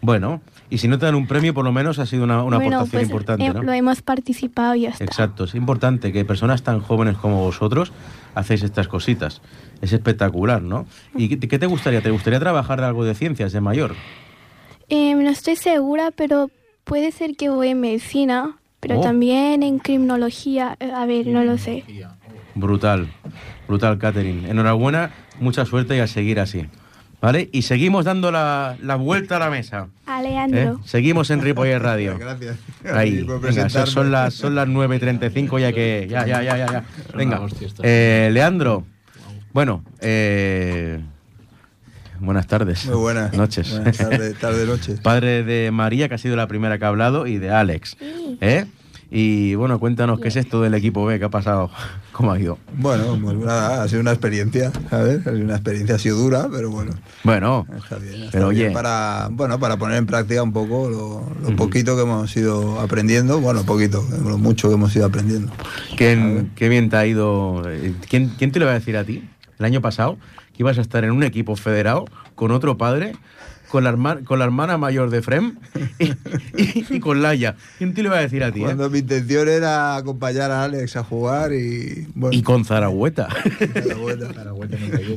[0.03, 2.57] Bueno, y si no te dan un premio, por lo menos ha sido una, una
[2.57, 3.63] Bueno, aportación pues, importante, eh, ¿no?
[3.63, 5.05] Lo hemos participado y ya está.
[5.05, 7.93] Exacto, es importante que personas tan jóvenes como vosotros
[8.35, 9.43] hacéis estas cositas.
[9.83, 10.87] Es espectacular, ¿no?
[11.15, 12.01] ¿Y qué, qué te gustaría?
[12.01, 13.95] ¿Te gustaría trabajar de algo de ciencias de mayor?
[14.89, 16.51] Eh, no estoy segura, pero
[16.85, 19.03] puede ser que voy en medicina, pero Oh.
[19.03, 20.77] también en criminología.
[20.81, 21.85] Eh, A ver, no lo sé.
[22.55, 23.09] Brutal,
[23.69, 24.51] brutal, Catherine.
[24.51, 26.67] Enhorabuena, mucha suerte y a seguir así.
[27.23, 27.49] ¿Vale?
[27.53, 29.87] Y seguimos dando la, la vuelta a la mesa.
[29.87, 30.01] ¿eh?
[30.07, 30.81] Alejandro.
[30.85, 32.19] Seguimos en Ripollet Radio.
[32.19, 32.57] Gracias.
[32.93, 36.09] Ahí, venga, son- las, son las 9.35 ya que...
[36.11, 36.67] Ya, ya, ya, ya.
[36.67, 36.85] ya.
[37.15, 37.41] Venga,
[37.85, 38.85] eh, Leandro.
[39.53, 40.99] Bueno, eh,
[42.19, 42.87] buenas tardes.
[42.87, 43.33] Muy buenas.
[43.35, 43.71] Noches.
[43.71, 44.97] Buenas tardes, tarde, noche.
[45.03, 47.97] Padre de María, que ha sido la primera que ha hablado, y de Alex.
[48.41, 48.65] ¿Eh?
[49.15, 51.71] Y bueno, cuéntanos qué es esto del equipo B, qué ha pasado,
[52.13, 52.59] cómo ha ido.
[52.79, 55.27] Bueno, pues nada, ha sido una experiencia, ¿sabes?
[55.27, 58.15] Ha sido una experiencia, ha sido dura, pero bueno, Bueno, está bien.
[58.23, 58.75] está Pero bien oye.
[58.75, 63.39] Para, bueno, para poner en práctica un poco lo, lo poquito que hemos ido aprendiendo,
[63.41, 65.53] bueno, poquito, lo mucho que hemos ido aprendiendo.
[65.99, 67.63] qué, qué bien te ha ido.
[67.69, 70.17] Eh, ¿Quién, ¿Quién te lo iba a decir a ti el año pasado?
[70.55, 73.13] Que ibas a estar en un equipo federado con otro padre,
[73.73, 75.55] con la, herma- con la hermana mayor de Frem
[75.99, 76.05] y,
[76.63, 77.57] y- y con Laia.
[77.79, 78.61] ¿Quién te lo iba a decir a ti?
[78.61, 78.65] eh?
[78.65, 83.29] Cuando mi intención era acompañar a Alex a jugar y bueno, Y con Zaragüeta.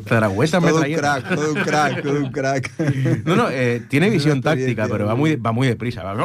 [0.08, 0.98] Zaragüeta me todo un traía.
[0.98, 2.72] crack, todo un crack, todo un crack.
[3.26, 6.04] No, no, eh, tiene visión táctica, pero va muy, va muy deprisa.
[6.04, 6.16] Va-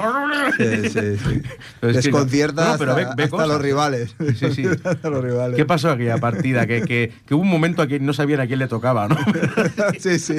[0.57, 1.43] Sí, sí, sí.
[1.81, 3.49] Pero es que- Desconcierta no, hasta, ve- ve hasta cosas.
[3.49, 4.15] los rivales.
[4.37, 4.65] Sí, sí.
[4.85, 5.57] hasta los rivales.
[5.57, 6.67] ¿Qué pasó aquella partida?
[6.67, 9.17] Que, que, que hubo un momento a que no sabían a quién le tocaba, ¿no?
[9.99, 10.37] sí, sí.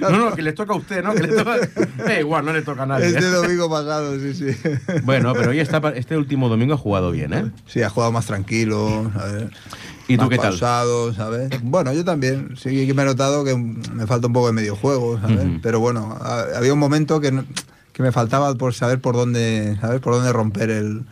[0.00, 1.14] No, no, que le toca a usted, ¿no?
[1.14, 1.56] Que le toca...
[2.08, 3.06] Eh, igual, no le toca a nadie.
[3.08, 4.46] Este domingo pasado, sí, sí.
[5.04, 7.50] Bueno, pero hoy está, este último domingo ha jugado bien, ¿eh?
[7.66, 9.44] Sí, ha jugado más tranquilo, ¿sabes?
[10.08, 10.48] ¿Y tú Más qué tal?
[10.50, 11.50] pausado, ¿sabes?
[11.62, 12.54] Bueno, yo también.
[12.56, 15.46] Sí que me he notado que me falta un poco de medio juego, ¿sabes?
[15.62, 17.44] Pero bueno, ha- había un momento que, no-
[17.92, 20.00] que me faltaba por saber por dónde, ¿sabes?
[20.00, 21.02] Por dónde romper el,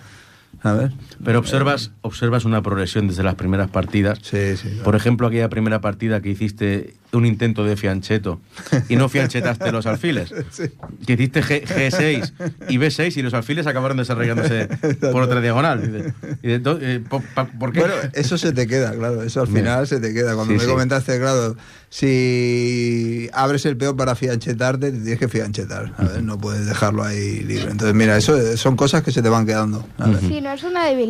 [0.63, 0.93] ¿sabes?
[1.25, 4.19] Pero observas, observas una progresión desde las primeras partidas.
[4.23, 4.69] Sí, sí.
[4.69, 4.83] claro.
[4.85, 8.41] Por ejemplo, aquella primera partida que hiciste un intento de fiancheto
[8.89, 10.33] y no fianchetaste los alfiles.
[10.51, 10.65] Sí.
[11.07, 12.33] Que hiciste G, 6
[12.69, 14.69] y B6 y los alfiles acabaron desarrollándose
[15.13, 15.83] por otra diagonal.
[15.85, 17.81] Y de- y de eh, po- pa- ¿Por qué?
[17.81, 20.35] Bueno, eso se te queda, claro, eso al final se te queda.
[20.35, 20.71] Cuando Sí, me sí.
[20.71, 21.57] comentaste, claro,
[21.89, 26.23] si abres el peón para fianchetarte, te tienes que fianchetar, ¿sabes?
[26.23, 27.71] No puedes dejarlo ahí libre.
[27.71, 29.87] Entonces, mira, eso son cosas que se te van quedando.
[29.99, 30.21] ¿sabes?
[30.21, 31.10] Si no es una debilidad.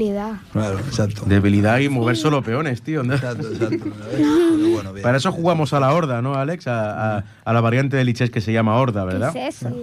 [0.53, 1.23] Claro, exacto.
[1.27, 3.03] Debilidad y mover solo peones, tío.
[3.03, 3.15] ¿no?
[3.15, 3.85] Exacto, exacto.
[4.11, 5.03] Pero bueno, bien.
[5.03, 6.67] Para eso jugamos a la horda, ¿no, Alex?
[6.67, 9.33] A, a- a la variante de liches que se llama horda, ¿verdad?
[9.33, 9.75] ¿Qué es eso?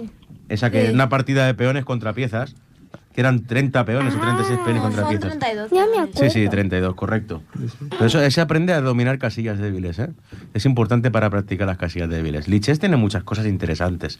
[0.48, 0.94] Esa que es Sí.
[0.94, 2.54] una partida de peones contra piezas,
[3.14, 5.38] que eran 30 peones o 36 peones contra Son piezas.
[5.38, 5.70] 32.
[5.72, 6.20] Ya me acuerdo.
[6.20, 7.42] Sí, sí, 32, correcto.
[7.90, 10.08] Pero eso se aprende a dominar casillas débiles, ¿eh?
[10.54, 12.48] Es importante para practicar las casillas débiles.
[12.48, 14.18] Lichess tiene muchas cosas interesantes,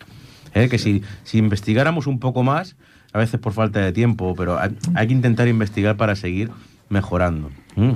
[0.55, 0.69] ¿eh?
[0.69, 2.77] Que si, si investigáramos un poco más,
[3.13, 6.51] a veces por falta de tiempo, pero hay, hay que intentar investigar para seguir
[6.89, 7.51] mejorando.
[7.77, 7.93] Mm.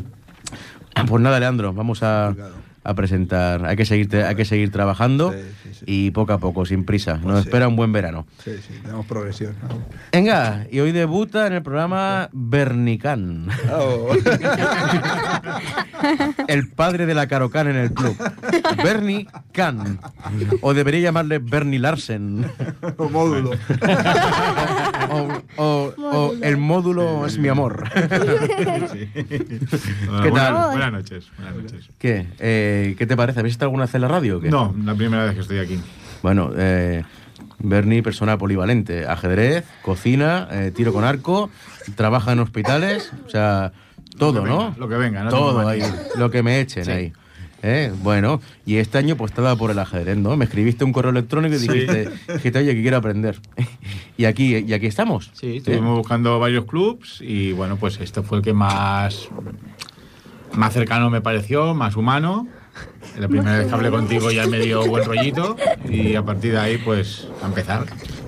[1.06, 2.34] Pues nada, Leandro, vamos a,
[2.84, 3.64] a presentar.
[3.64, 5.84] Hay que seguir, hay que seguir trabajando Sí, sí, sí.
[5.86, 7.14] y poco a poco, sin prisa.
[7.14, 7.48] Nos Pues sí.
[7.48, 8.26] espera un buen verano.
[8.44, 9.54] Sí, sí, tenemos progresión.
[9.62, 9.68] ¿no?
[10.12, 13.48] Venga, y hoy debuta en el programa Bernicán.
[13.72, 14.14] Oh.
[16.48, 18.16] el padre de la Carocán en el club.
[18.82, 19.98] Bernie Can.
[20.60, 22.46] O debería llamarle Bernie Larsen.
[22.96, 23.50] O módulo.
[25.10, 27.84] O, o- o el módulo es mi amor.
[27.92, 29.10] ¿Qué
[30.08, 30.70] buenas, tal?
[30.70, 31.26] buenas noches.
[31.36, 31.90] Buenas noches.
[31.98, 32.26] ¿Qué?
[32.38, 33.40] Eh, ¿Qué te parece?
[33.40, 34.48] ¿Habéis estado alguna vez en la radio o qué?
[34.50, 35.80] No, la primera vez que estoy aquí.
[36.22, 37.02] Bueno, eh,
[37.58, 39.06] Bernie, persona polivalente.
[39.06, 41.50] Ajedrez, cocina, eh, tiro con arco,
[41.96, 43.72] trabaja en hospitales, o sea,
[44.18, 44.74] todo, Lo ¿no?
[44.78, 45.82] lo que venga, no Todo ahí,
[46.16, 46.90] lo que me echen Sí.
[46.90, 47.12] ahí.
[47.64, 47.92] ¿Eh?
[48.02, 50.36] Bueno, y este año pues estaba por el ajedrez, ¿no?
[50.36, 51.68] Me escribiste un correo electrónico y Sí.
[51.68, 53.38] dijiste, dijiste, oye, que quiero aprender.
[54.16, 55.30] y aquí y aquí estamos.
[55.34, 55.56] Sí, ¿Eh?
[55.58, 59.28] estuvimos buscando varios clubs y bueno, pues este fue el que más,
[60.54, 62.48] más cercano me pareció, más humano.
[63.18, 65.56] La primera vez que hablé contigo ya me dio buen rollito
[65.88, 67.84] y a partir de ahí pues a empezar,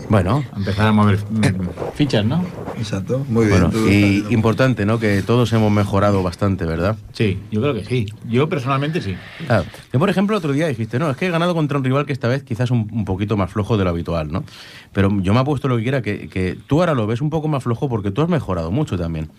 [0.09, 2.45] Bueno, empezar a mover mm, fichas, ¿no?
[2.77, 3.71] Exacto, muy bien.
[3.71, 4.99] bueno, y importante, ¿no?
[4.99, 6.97] Que todos hemos mejorado bastante, ¿verdad?
[7.13, 8.07] Sí, yo creo que sí.
[8.29, 9.15] Yo personalmente sí.
[9.47, 9.65] Claro.
[9.93, 12.13] Yo, por ejemplo, otro día dijiste, no, es que he ganado contra un rival que
[12.13, 14.45] esta vez quizás un, un poquito más flojo de lo habitual, ¿no?
[14.93, 17.31] Pero yo me he puesto lo que quiera, que, que tú ahora lo ves un
[17.31, 19.31] poco más flojo porque tú has mejorado mucho también.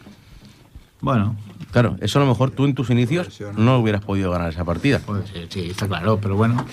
[1.02, 1.36] Bueno,
[1.72, 5.02] Claro, eso a lo mejor tú en tus inicios no hubieras podido ganar esa partida.
[5.06, 6.66] pues sí, sí, está claro, pero bueno.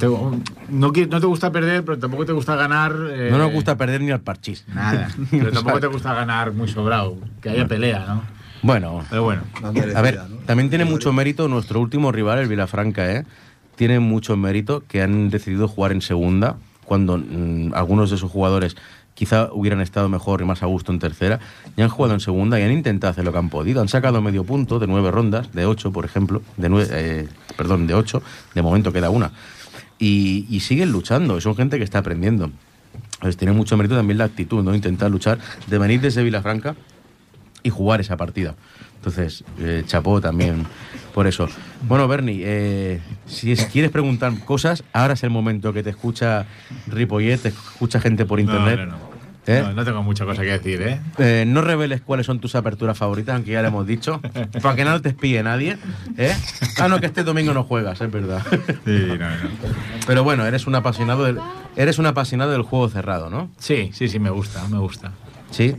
[0.00, 0.08] Te-
[0.68, 2.92] no, te gusta perder, pero tampoco te gusta ganar.
[3.10, 4.64] eh, No nos gusta perder ni al parchís.
[4.74, 5.08] Nada.
[5.30, 8.22] Pero tampoco te gusta ganar muy sobrado, que haya pelea, ¿no?
[8.62, 9.42] Bueno, Pero bueno.
[9.62, 13.24] A ver, también tiene mucho mérito nuestro último rival, el Vilafranca, ¿eh?
[13.76, 18.76] Tiene mucho mérito que han decidido jugar en segunda, cuando mm, algunos de sus jugadores
[19.14, 21.40] quizá hubieran estado mejor y más a gusto en tercera,
[21.76, 23.80] y han jugado en segunda y han intentado hacer lo que han podido.
[23.80, 27.86] Han sacado medio punto de nueve rondas, de ocho, por ejemplo, de nueve, eh, perdón,
[27.86, 28.22] de ocho,
[28.54, 29.32] de momento queda una.
[29.98, 32.50] Y, siguen luchando, son gente que está aprendiendo.
[33.20, 34.74] Pues tiene mucho mérito también la actitud, ¿no?
[34.74, 36.74] Intentar luchar, de venir desde Vilafranca
[37.62, 38.54] y jugar esa partida.
[39.06, 40.64] Entonces, eh, chapó también
[41.12, 41.46] por eso.
[41.82, 46.46] Bueno, Bernie, eh, si es- quieres preguntar cosas, ahora es el momento que te escucha
[46.86, 48.78] Ripollet, te escucha gente por internet.
[48.78, 49.14] No, no, no.
[49.46, 49.60] ¿Eh?
[49.62, 51.00] No, no tengo mucha cosa que decir, ¿eh?
[51.18, 54.22] Eh, no reveles cuáles son tus aperturas favoritas, aunque ya le hemos dicho,
[54.62, 55.76] para que no te espíe nadie.
[56.16, 56.34] ¿eh?
[56.80, 58.42] Ah, no, que este domingo no juegas, es verdad.
[58.86, 59.50] Sí, no, no.
[60.06, 61.38] Pero bueno, eres un apasionado del,
[61.76, 63.50] eres un apasionado del juego cerrado, ¿no?
[63.58, 65.12] Sí, sí, sí, me gusta, me gusta.
[65.50, 65.76] Sí.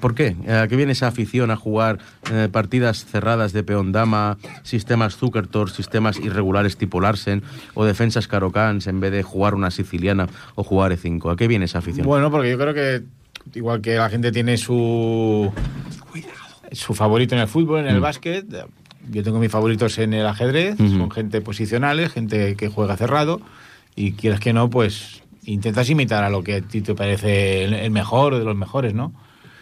[0.00, 0.36] ¿Por qué?
[0.48, 1.98] ¿A qué viene esa afición a jugar
[2.30, 7.42] eh, partidas cerradas de peón dama, sistemas Zukertor, sistemas irregulares tipo Larsen
[7.74, 11.32] o defensas Carocans en vez de jugar una siciliana o jugar E5?
[11.32, 12.06] ¿A qué viene esa afición?
[12.06, 13.02] Bueno, porque yo creo que
[13.54, 15.52] igual que la gente tiene su
[16.72, 18.02] su favorito en el fútbol, en el Mm.
[18.02, 18.44] básquet,
[19.10, 20.98] yo tengo mis favoritos en el ajedrez, Ujú.
[20.98, 23.40] son gente posicionales, gente que juega cerrado
[23.94, 27.90] y quieras que no, pues intentas imitar a lo que a ti te parece el-
[27.92, 29.12] mejor de los mejores, ¿no?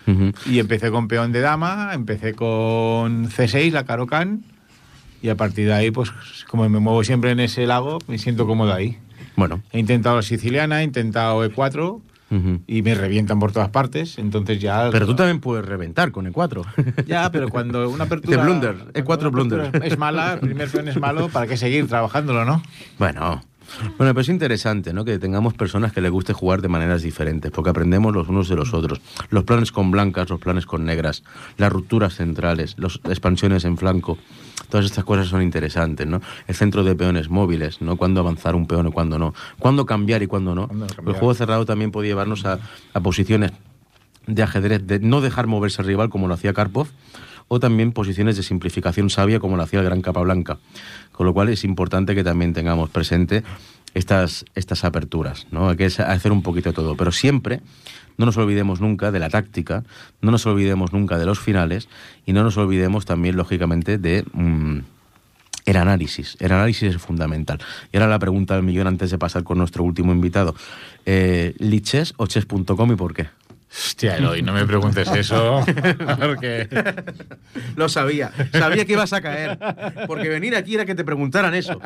[0.06, 0.32] Ujú.
[0.46, 4.44] Y empecé con peón de dama, empecé con C6, la Carocan,
[5.22, 6.10] y a partir de ahí, pues
[6.48, 8.98] como me muevo siempre en ese lago, me siento cómodo ahí.
[9.36, 9.62] Bueno.
[9.72, 12.60] He intentado siciliana, he intentado E4 ujú.
[12.66, 14.90] y me revientan por todas partes, entonces ya...
[14.92, 16.62] Pero tú también puedes reventar con E4.
[17.06, 18.36] Ya, pero cuando una apertura...
[18.36, 19.82] Dice blunder, cuando E4 una blunder.
[19.82, 22.62] Es mala, el primer peón es malo, ¿para qué seguir trabajándolo, no?
[22.98, 23.42] Bueno.
[23.98, 25.05] Bueno, pero es interesante, ¿no?
[25.05, 28.57] Que tengamos personas que les guste jugar de maneras diferentes, porque aprendemos los unos de
[28.57, 29.00] los otros.
[29.31, 31.22] Los planes con blancas, los planes con negras,
[31.57, 34.18] las rupturas centrales, las expansiones en flanco.
[34.68, 36.20] Todas estas cosas son interesantes, ¿no?
[36.46, 37.96] El centro de peones móviles, ¿no?
[37.96, 39.35] Cuándo avanzar un peón y cuándo no.
[39.59, 40.68] Cuándo cambiar y cuándo no.
[40.68, 42.59] Cuándo El juego cerrado también puede llevarnos a,
[42.92, 43.53] a posiciones
[44.27, 46.88] de ajedrez, de no dejar moverse al rival como lo hacía Karpov,
[47.48, 50.59] o también posiciones de simplificación sabia como lo hacía el gran Capablanca.
[51.12, 53.42] Con lo cual es importante que también tengamos presente
[53.94, 55.68] estas, estas aperturas, ¿no?
[55.68, 57.61] Hay que hacer un poquito de todo, pero siempre
[58.16, 59.85] no nos olvidemos nunca de la táctica,
[60.20, 61.88] no nos olvidemos nunca de los finales
[62.26, 64.24] y no nos olvidemos también, lógicamente, de...
[64.33, 64.78] mm,
[65.66, 66.37] el análisis.
[66.40, 67.59] El análisis es fundamental.
[67.92, 70.54] Y ahora la pregunta del millón antes de pasar con nuestro último invitado.
[71.07, 73.28] Eh, ¿Liches o chess.com y por qué?
[73.76, 75.64] Hostia, Eloy, no me preguntes eso,
[76.20, 76.68] porque...
[77.74, 78.30] Lo sabía.
[78.52, 79.58] Sabía que ibas a caer.
[80.06, 81.80] Porque venir aquí era que te preguntaran eso.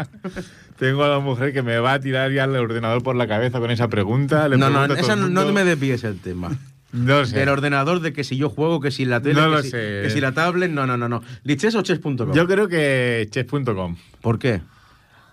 [0.79, 3.59] Tengo a la mujer que me va a tirar ya el ordenador por la cabeza
[3.59, 4.49] con esa pregunta.
[4.49, 6.51] le No, no, esa no, me desvíes el tema.
[6.93, 7.39] No sé.
[7.39, 9.71] Del ordenador, de que si yo juego, que si la tele, No que, lo si,
[9.71, 10.01] sé.
[10.03, 10.71] que si la tablet.
[10.71, 11.09] No, no, no.
[11.09, 11.23] no.
[11.45, 12.33] ¿Lichess o chess.com?
[12.35, 13.97] Yo creo que chess.com.
[14.21, 14.61] ¿Por qué?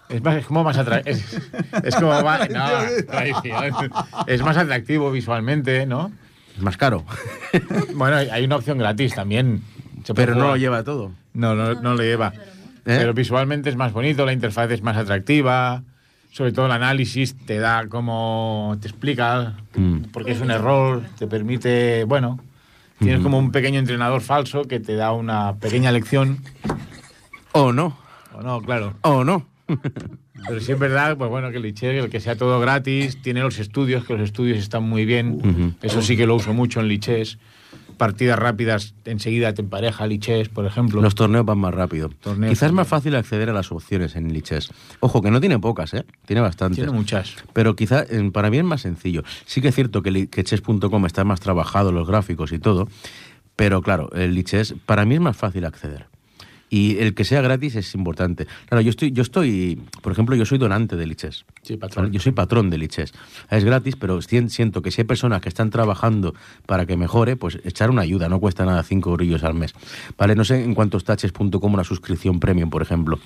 [0.08, 1.18] Es, más, es como más atractivo.
[1.18, 1.42] Es,
[1.84, 2.50] es como más.
[2.50, 2.68] No.
[4.28, 6.12] Es más atractivo visualmente, ¿no?
[6.56, 7.04] Es más caro.
[7.96, 9.62] Bueno, hay una opción gratis también.
[10.14, 11.12] Pero no lo lleva todo.
[11.34, 12.34] No, no, no lo lleva.
[12.36, 12.42] ¿Eh?
[12.84, 15.84] Pero visualmente es más bonito, la interfaz es más atractiva.
[16.32, 18.78] Sobre todo el análisis te da como.
[18.82, 20.06] te explica Mm.
[20.14, 22.04] porque es un error, te permite.
[22.06, 22.40] bueno.
[23.00, 26.40] Tienes como un pequeño entrenador falso que te da una pequeña lección.
[27.52, 27.98] O no.
[28.34, 28.94] O no, claro.
[29.02, 29.46] O no.
[30.48, 33.60] Pero sí es verdad, pues bueno, que el el que sea todo gratis, tiene los
[33.60, 35.76] estudios, que los estudios están muy bien.
[35.82, 37.38] Eso sí que lo uso mucho en Lichess.
[37.98, 41.02] Partidas rápidas, enseguida te empareja Lichess, por ejemplo.
[41.02, 42.10] Los torneos van más rápido.
[42.10, 44.70] Torneos Quizás es más fácil acceder a las opciones en Lichess.
[45.00, 46.04] Ojo, que no tiene pocas, ¿eh?
[46.26, 46.78] Tiene bastantes.
[46.78, 47.36] Tiene muchas.
[47.54, 49.24] Pero quizá eh, para mí es más sencillo.
[49.46, 52.90] Sí que es cierto que, que chess.com está más trabajado, los gráficos y todo,
[53.56, 56.08] pero claro, el Lichess para mí es más fácil acceder.
[56.76, 58.48] Y el que sea gratis es importante.
[58.68, 61.06] Claro, yo estoy, yo estoy, por ejemplo, yo soy donante de.
[61.62, 62.12] Sí, patrón.
[62.12, 63.14] Yo soy patrón de Lichess.
[63.50, 66.34] Es gratis, pero sien- siento que si hay personas que están trabajando
[66.66, 69.74] para que mejore, pues echar una ayuda, no cuesta nada cinco eurillos al mes.
[70.18, 73.20] Vale, no sé en cuánto está chess.com una suscripción premium, por ejemplo.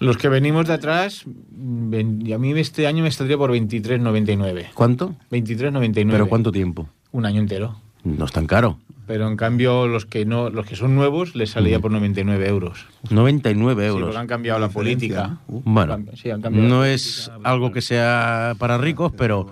[0.00, 4.70] Los que venimos de atrás, y a mí este año me saldría por 23,99.
[4.74, 5.14] ¿Cuánto?
[5.30, 6.10] 23,99.
[6.10, 6.88] ¿Pero cuánto tiempo?
[7.12, 7.80] Un año entero.
[8.16, 8.78] No es tan caro.
[9.06, 12.84] Pero en cambio, los que no los que son nuevos les salía por 99 euros.
[13.10, 14.02] 99 Sí, euros.
[14.08, 15.38] porque han cambiado la política.
[15.46, 19.50] Bueno, sí, han cambiado no la es algo que sea para ricos, pero,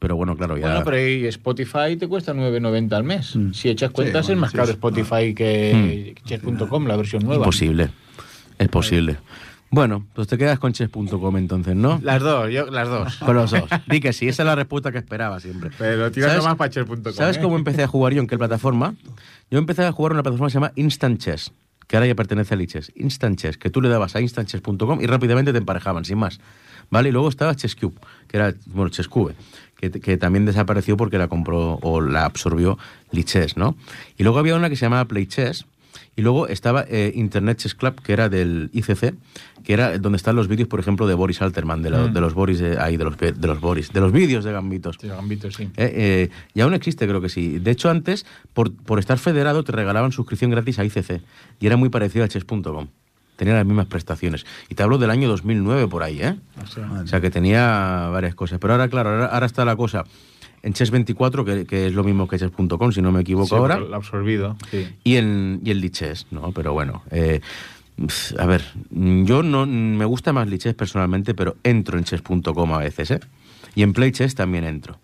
[0.00, 0.66] pero bueno, claro, ya.
[0.66, 3.38] Bueno, pero ahí Spotify te cuesta 9,90 al mes.
[3.52, 4.72] Si echas cuentas, bueno, es más sí, caro sí.
[4.72, 7.42] Spotify que chess.com, la versión nueva.
[7.44, 7.90] Imposible.
[8.58, 9.18] Es posible.
[9.72, 12.00] Bueno, pues te quedas con chess.com entonces, ¿no?
[12.02, 13.16] Las dos, yo, las dos.
[13.18, 13.70] Con los dos.
[13.86, 15.70] Di que sí, esa es la respuesta que esperaba siempre.
[15.78, 17.12] Pero ¿Sabes- más para chess.com.
[17.12, 17.40] ¿Sabes ¿eh?
[17.40, 18.20] cómo empecé a jugar yo?
[18.20, 18.94] ¿En qué plataforma?
[19.50, 21.52] Yo empecé a jugar en una plataforma que se llama Instant Chess,
[21.86, 22.92] que ahora ya pertenece a Lichess.
[22.96, 26.40] Instant Chess, que tú le dabas a instantchess.com y rápidamente te emparejaban, sin más.
[26.90, 27.10] ¿Vale?
[27.10, 27.94] Y luego estaba Chesscube,
[28.26, 29.34] que era, bueno, Chesscube,
[29.76, 32.76] que, que también desapareció porque la compró o la absorbió
[33.12, 33.76] Lichess, ¿no?
[34.18, 35.66] Y luego había una que se llamaba Play Chess,
[36.16, 39.14] y luego estaba eh, Internet Chess Club, que era del ICC,
[39.64, 42.12] que era donde están los vídeos, por ejemplo, de Boris Alterman, de, la- Mm.
[42.12, 44.96] de los Boris, de, ahí, de los, de los Boris, de los vídeos de Gambitos.
[45.00, 45.64] Sí, Gambito, sí.
[45.64, 47.58] Eh, eh, y aún existe, creo que sí.
[47.58, 51.20] De hecho, antes, por, por estar federado, te regalaban suscripción gratis a ICC.
[51.60, 52.88] Y era muy parecido a chess.com.
[53.36, 54.44] Tenía las mismas prestaciones.
[54.68, 56.36] Y te hablo del año 2009 por ahí, ¿eh?
[56.62, 58.58] O sea, O sea, que tenía varias cosas.
[58.58, 60.04] Pero ahora, claro, ahora, ahora está la cosa
[60.62, 63.78] en Chess24, que, que es lo mismo que Chess.com, si no me equivoco sí, ahora.
[63.78, 64.88] lo absorbido, sí.
[65.04, 66.52] Y en, y en Lichess, ¿no?
[66.52, 67.40] Pero bueno, eh,
[68.38, 73.10] a ver, yo no me gusta más Lichess personalmente, pero entro en chess.com a veces,
[73.10, 73.20] ¿eh?
[73.74, 74.98] Y en Playchess también entro.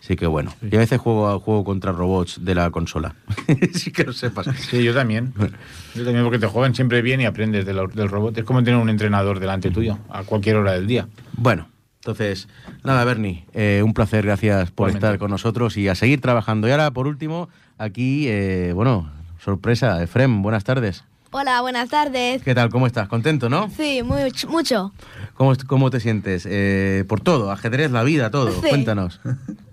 [0.00, 3.14] Así que bueno, y a veces juego, juego contra robots de la consola.
[3.72, 4.46] sí que lo sepas.
[4.58, 5.32] Sí, yo también.
[5.94, 8.36] Yo también, porque te juegan siempre bien y aprendes de la- del robot.
[8.36, 11.08] Es como tener un entrenador delante tuyo, a cualquier hora del día.
[11.38, 11.68] Bueno,
[12.04, 12.48] entonces,
[12.82, 15.06] nada, Bernie, eh, un placer, gracias por Igualmente.
[15.06, 16.68] estar con nosotros y a seguir trabajando.
[16.68, 17.48] Y ahora, por último,
[17.78, 19.10] aquí, eh, bueno,
[19.42, 21.04] sorpresa, Efrem, buenas tardes.
[21.30, 22.42] Hola, buenas tardes.
[22.42, 22.68] ¿Qué tal?
[22.68, 23.08] ¿Cómo estás?
[23.08, 23.70] ¿Contento, no?
[23.70, 24.48] Sí, mucho.
[24.50, 24.92] mucho.
[25.32, 26.46] ¿Cómo, cómo te sientes?
[26.46, 28.52] Eh, por todo, ajedrez, la vida, todo.
[28.52, 28.68] Sí.
[28.68, 29.22] Cuéntanos.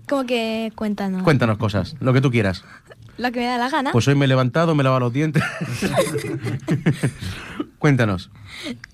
[0.08, 1.24] Como que cuéntanos.
[1.24, 2.64] Cuéntanos cosas, lo que tú quieras.
[3.18, 3.92] Lo que me da la gana.
[3.92, 5.42] Pues hoy me he levantado, me he lavado los dientes.
[7.78, 8.30] Cuéntanos.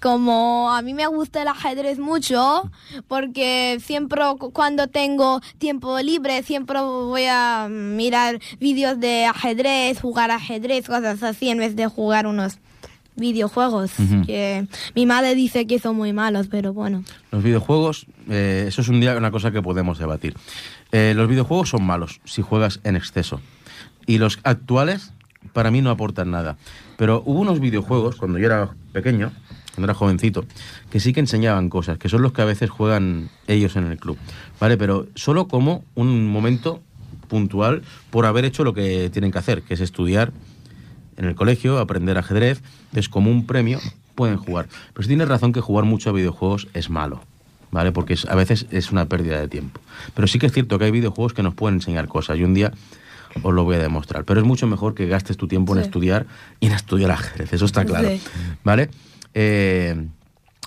[0.00, 2.70] Como a mí me gusta el ajedrez mucho,
[3.08, 10.30] porque siempre cu- cuando tengo tiempo libre, siempre voy a mirar vídeos de ajedrez, jugar
[10.30, 12.58] ajedrez, cosas así, en vez de jugar unos
[13.16, 13.90] videojuegos.
[14.26, 17.02] Que mi madre dice que son muy malos, pero bueno.
[17.32, 20.34] Los videojuegos, eh, eso es un día una cosa que podemos debatir.
[20.92, 23.40] Eh, los videojuegos son malos si juegas en exceso.
[24.06, 25.12] Y los actuales,
[25.52, 26.56] para mí, no aportan nada.
[26.98, 29.30] Pero hubo unos videojuegos, cuando yo era pequeño,
[29.72, 30.44] cuando era jovencito,
[30.90, 33.98] que sí que enseñaban cosas, que son los que a veces juegan ellos en el
[33.98, 34.18] club.
[34.58, 34.76] ¿Vale?
[34.76, 36.82] Pero solo como un momento
[37.28, 40.32] puntual por haber hecho lo que tienen que hacer, que es estudiar
[41.16, 43.78] en el colegio, aprender ajedrez, es como un premio,
[44.16, 44.68] pueden jugar.
[44.92, 47.20] Pero si tienes razón que jugar mucho a videojuegos es malo,
[47.70, 47.92] ¿vale?
[47.92, 49.80] Porque a veces es una pérdida de tiempo.
[50.14, 52.54] Pero sí que es cierto que hay videojuegos que nos pueden enseñar cosas y un
[52.54, 52.72] día
[53.42, 54.24] os lo voy a demostrar.
[54.24, 55.86] Pero es mucho mejor que gastes tu tiempo en Sí.
[55.86, 56.26] estudiar
[56.60, 58.20] y en estudiar ajedrez, eso está claro, Sí.
[58.64, 58.90] ¿vale?
[59.34, 60.06] Eh,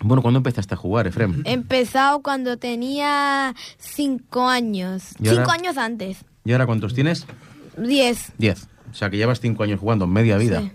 [0.04, 1.44] bueno, ¿cuándo empezaste a jugar, Efrem?
[1.46, 5.10] He empezado cuando tenía cinco años.
[5.22, 5.42] ¿Y ahora?
[5.44, 6.18] Cinco años antes.
[6.46, 7.26] ¿Y ahora cuántos tienes?
[7.78, 8.32] Diez.
[8.38, 8.68] Diez.
[8.92, 10.60] O sea, que llevas cinco años jugando, media vida.
[10.62, 10.72] Sí.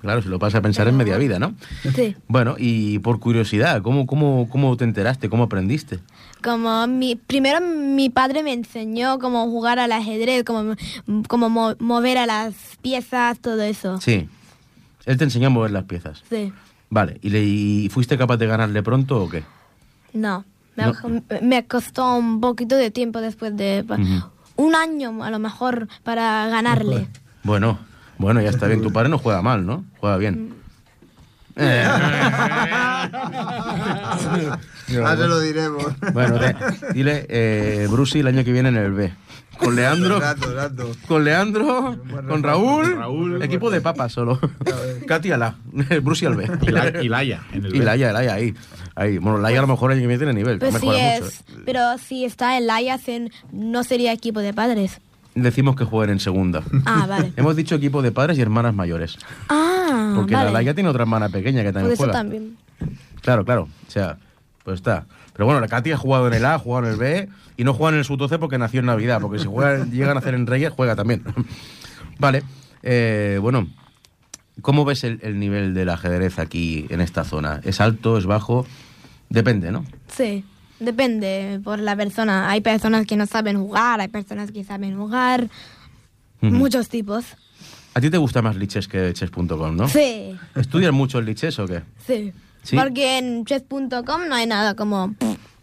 [0.00, 1.54] Claro, si lo pasas a pensar en media vida, ¿no?
[1.94, 2.14] Sí.
[2.28, 5.28] Bueno, y por curiosidad, ¿cómo, cómo, cómo te enteraste?
[5.28, 5.98] ¿Cómo aprendiste?
[6.42, 10.74] Como mi, primero mi padre me enseñó cómo jugar al ajedrez, cómo,
[11.28, 14.00] cómo mo- mover a las piezas, todo eso.
[14.00, 14.28] Sí.
[15.06, 16.22] Él te enseñó a mover las piezas.
[16.30, 16.52] Sí.
[16.88, 19.42] Vale, ¿y, le- y fuiste capaz de ganarle pronto o qué?
[20.12, 20.44] No.
[20.76, 20.94] Me, No.
[21.42, 23.84] me costó un poquito de tiempo después de...
[23.88, 24.30] Ujú.
[24.58, 27.08] Un año a lo mejor para ganarle.
[27.46, 27.78] Bueno,
[28.18, 28.82] bueno, ya está bien.
[28.82, 29.84] Tu padre no juega mal, ¿no?
[30.00, 30.54] Juega bien.
[31.56, 31.84] Eh.
[34.88, 35.84] Ya se lo diremos.
[36.12, 39.12] Bueno, te- dile, eh, Brusi el año que viene en el B.
[39.58, 40.92] Con Leandro, Rato, rato.
[41.08, 41.96] con Leandro,
[42.28, 43.42] con Raúl, Raúl.
[43.42, 44.38] equipo de papas solo.
[45.06, 45.56] Katy a la,
[46.02, 46.46] Brusi al B.
[46.60, 47.78] Y, la, y Laia, en el Y.
[47.78, 48.54] Laia, Laia ahí.
[48.94, 49.16] ahí.
[49.16, 50.58] Bueno, Laia a lo mejor el año que viene tiene nivel.
[50.58, 51.26] Pues sí mejora mucho.
[51.26, 51.44] es.
[51.64, 55.00] Pero si está en Layas, en- no sería equipo de padres.
[55.36, 56.62] Decimos que jueguen en segunda.
[56.86, 57.32] Ah, vale.
[57.36, 59.18] Hemos dicho equipo de padres y hermanas mayores.
[59.50, 60.46] Ah, Porque vale.
[60.46, 62.12] la Laia tiene otra hermana pequeña que Por también eso juega.
[62.18, 62.56] también.
[63.20, 63.62] Claro, claro.
[63.86, 64.16] O sea,
[64.64, 65.04] pues está.
[65.34, 67.28] Pero bueno, la Katy ha jugado en el A, ha jugado en el B
[67.58, 69.20] y no juega en el Sub-12 porque nació en Navidad.
[69.20, 71.22] Porque si juega, llegan a hacer en Reyes, juega también.
[72.18, 72.42] vale.
[72.82, 73.68] eh, bueno,
[74.62, 77.60] ¿cómo ves el, el nivel del ajedrez aquí en esta zona?
[77.62, 78.66] ¿Es alto, es bajo?
[79.28, 79.84] Depende, ¿no?
[80.08, 80.44] Sí,
[80.80, 82.50] depende por la persona.
[82.50, 85.48] Hay personas que no saben jugar, hay personas que saben jugar.
[86.40, 87.24] Muchos tipos.
[87.94, 89.88] ¿A ti te gusta más liches que chess.com, no?
[89.88, 91.82] Sí, ¿Estudias mucho el liches o qué?
[92.06, 92.32] sí.
[92.62, 92.74] ¿Sí?
[92.76, 95.14] Porque en chess.com no hay nada como...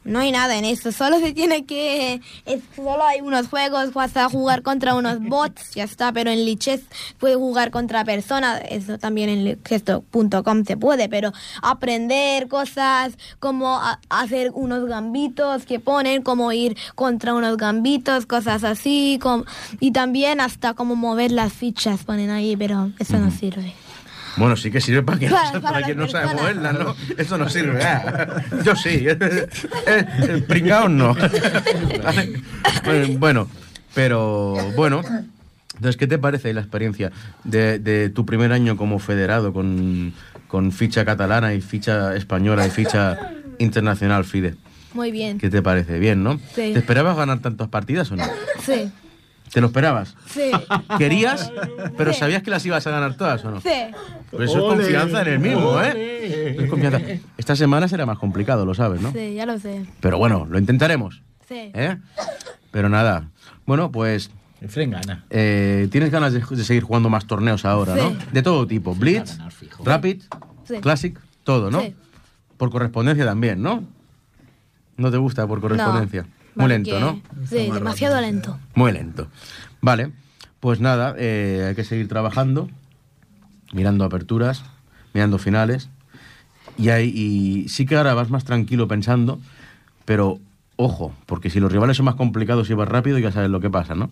[0.05, 2.21] No hay nada en eso, solo se tiene que...
[2.45, 6.43] es- solo hay unos juegos, vas a jugar contra unos bots, ya está, pero en
[6.45, 6.81] Lichess
[7.19, 11.31] puedes jugar contra personas, eso también en lichess.com se puede, pero
[11.61, 18.63] aprender cosas, como a- hacer unos gambitos que ponen, como ir contra unos gambitos, cosas
[18.63, 19.19] así,
[19.79, 23.73] y también hasta como mover las fichas ponen ahí, pero eso no sirve.
[24.37, 26.95] Bueno, sí que sirve para quien, Para- para para quien la no sabe moverla, ¿no?
[27.17, 27.83] Eso no sirve.
[27.83, 28.41] ah.
[28.65, 29.05] Yo sí.
[29.15, 29.47] Eh,
[29.87, 31.15] eh, Pringaos no.
[32.85, 33.47] Eh, Bueno,
[33.93, 35.01] pero bueno.
[35.75, 37.11] Entonces, ¿qué te parece la experiencia
[37.43, 40.13] de, de tu primer año como federado con,
[40.47, 44.55] con ficha catalana y ficha española y ficha internacional, FIDE?
[44.93, 45.39] Muy bien.
[45.39, 45.97] ¿Qué te parece?
[45.97, 46.37] Bien, ¿no?
[46.53, 46.71] Sí.
[46.73, 48.23] ¿Te esperabas ganar tantas partidas o no?
[48.63, 48.91] Sí,
[49.53, 50.15] ¿Te lo esperabas?
[50.27, 50.51] sí,
[50.97, 51.51] ¿Querías?
[51.97, 52.19] ¿Pero Sí.
[52.19, 53.61] sabías que las ibas a ganar todas o no?
[53.61, 53.69] sí.
[54.31, 56.55] Pues eso es confianza en el mismo, ¿eh?
[56.59, 56.99] es confianza.
[57.37, 59.11] Esta semana será más complicado, lo sabes, ¿no?
[59.11, 59.85] Sí, ya lo sé.
[59.99, 61.71] Pero bueno, lo intentaremos, Sí.
[61.73, 61.97] ¿eh?
[62.71, 63.29] Pero nada.
[63.67, 65.23] Bueno, pues Efren gana.
[65.29, 68.15] eh, tienes ganas de, de seguir jugando más torneos ahora, ¿no?
[68.31, 68.95] De todo tipo.
[68.95, 69.53] Blitz, ganar.
[69.85, 70.23] Rapid,
[70.67, 70.75] Sí.
[70.81, 71.81] Classic, todo, ¿no?
[71.81, 71.93] Sí.
[72.57, 73.83] Por correspondencia también, ¿no?
[74.97, 76.25] ¿No te gusta por correspondencia?
[76.55, 77.21] Muy lento, ¿no?
[77.49, 78.59] Sí, demasiado lento.
[78.75, 79.27] Muy lento.
[79.81, 80.11] Vale,
[80.59, 82.69] pues nada, eh, hay que seguir trabajando,
[83.73, 84.63] mirando aperturas,
[85.13, 85.89] mirando finales.
[86.77, 89.39] Y, hay, y sí que ahora vas más tranquilo pensando,
[90.05, 90.39] pero
[90.75, 93.69] ojo, porque si los rivales son más complicados y vas rápido, ya sabes lo que
[93.69, 94.09] pasa, ¿no?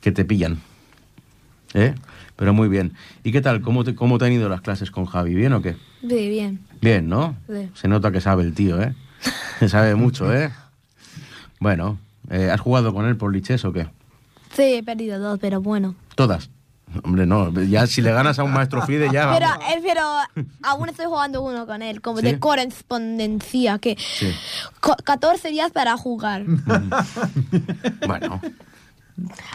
[0.00, 0.58] Que te pillan.
[1.74, 1.94] ¿Eh?
[2.36, 2.92] Pero muy bien.
[3.22, 3.60] ¿Y qué tal?
[3.60, 5.34] ¿Cómo te, cómo te han ido las clases con Javi?
[5.34, 5.76] ¿Bien o qué?
[6.00, 6.60] Sí, bien.
[6.80, 7.36] Bien, ¿no?
[7.48, 7.68] Sí.
[7.74, 8.94] Se nota que sabe el tío, ¿eh?
[9.68, 10.50] Sabe mucho, ¿eh?
[11.62, 11.96] Bueno,
[12.28, 13.86] eh, ¿has jugado con él por liches o qué?
[14.52, 15.94] Sí, he perdido dos, pero bueno.
[16.16, 16.50] Todas.
[17.04, 20.02] Hombre, no, ya si le ganas a un maestro FIDE ya Pero, eh, pero
[20.64, 22.24] aún estoy jugando uno con él, como ¿Sí?
[22.24, 24.34] de correspondencia, que Sí.
[24.80, 26.42] co- 14 días para jugar.
[28.08, 28.40] Bueno.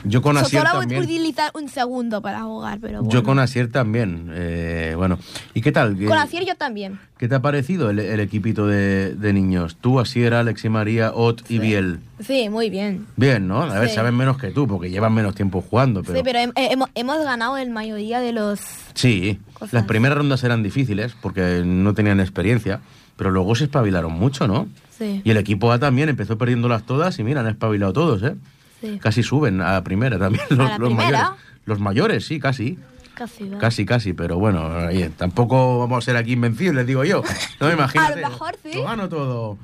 [0.03, 1.03] Yo con Asier Solo voy a también.
[1.03, 3.11] utilizar un segundo para jugar, pero bueno.
[3.11, 4.29] Yo con Asier también.
[4.33, 5.17] eh, bueno,
[5.53, 5.97] ¿y qué tal?
[5.97, 6.99] ¿Qué, Con Asier yo también.
[7.17, 9.77] qué te ha parecido el, el equipito de, de niños?
[9.81, 11.99] Tú, Asier, Alex y María, Ot y Biel.
[12.19, 13.07] Sí, muy bien.
[13.15, 13.63] Bien, ¿no?
[13.63, 13.95] A ver, Sí.
[13.95, 16.03] saben menos que tú, porque llevan menos tiempo jugando.
[16.03, 16.15] Pero...
[16.17, 18.59] Sí, pero hem- eh, hemos, ganado en mayoría de los...
[18.93, 19.73] Sí, Cosas.
[19.73, 22.79] las primeras rondas eran difíciles porque no tenían experiencia,
[23.15, 24.67] pero luego se espabilaron mucho, ¿no?
[24.97, 28.35] Sí, Y el equipo A también empezó perdiéndolas todas y mira, han espabilado todos, ¿eh?
[28.82, 28.99] Sí.
[29.01, 31.11] Casi suben a primera también los, la los primera?
[31.11, 31.43] mayores.
[31.65, 32.78] Los mayores, sí, casi.
[33.13, 33.59] Casi, ¿verdad?
[33.59, 37.23] Casi, casi, pero bueno, oye, tampoco vamos a ser aquí invencibles, digo yo.
[37.59, 38.03] No me imagino.
[38.05, 38.71] A lo mejor sí.
[38.75, 39.57] Lo gano todo.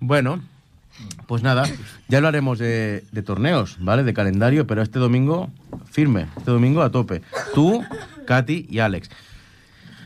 [0.00, 0.40] Bueno,
[1.26, 1.64] pues nada,
[2.08, 4.02] ya hablaremos de, de torneos, ¿vale?
[4.02, 5.50] De calendario, pero este domingo,
[5.90, 7.22] firme, este domingo a tope.
[7.54, 7.84] Tú,
[8.26, 9.08] Katy y Alex.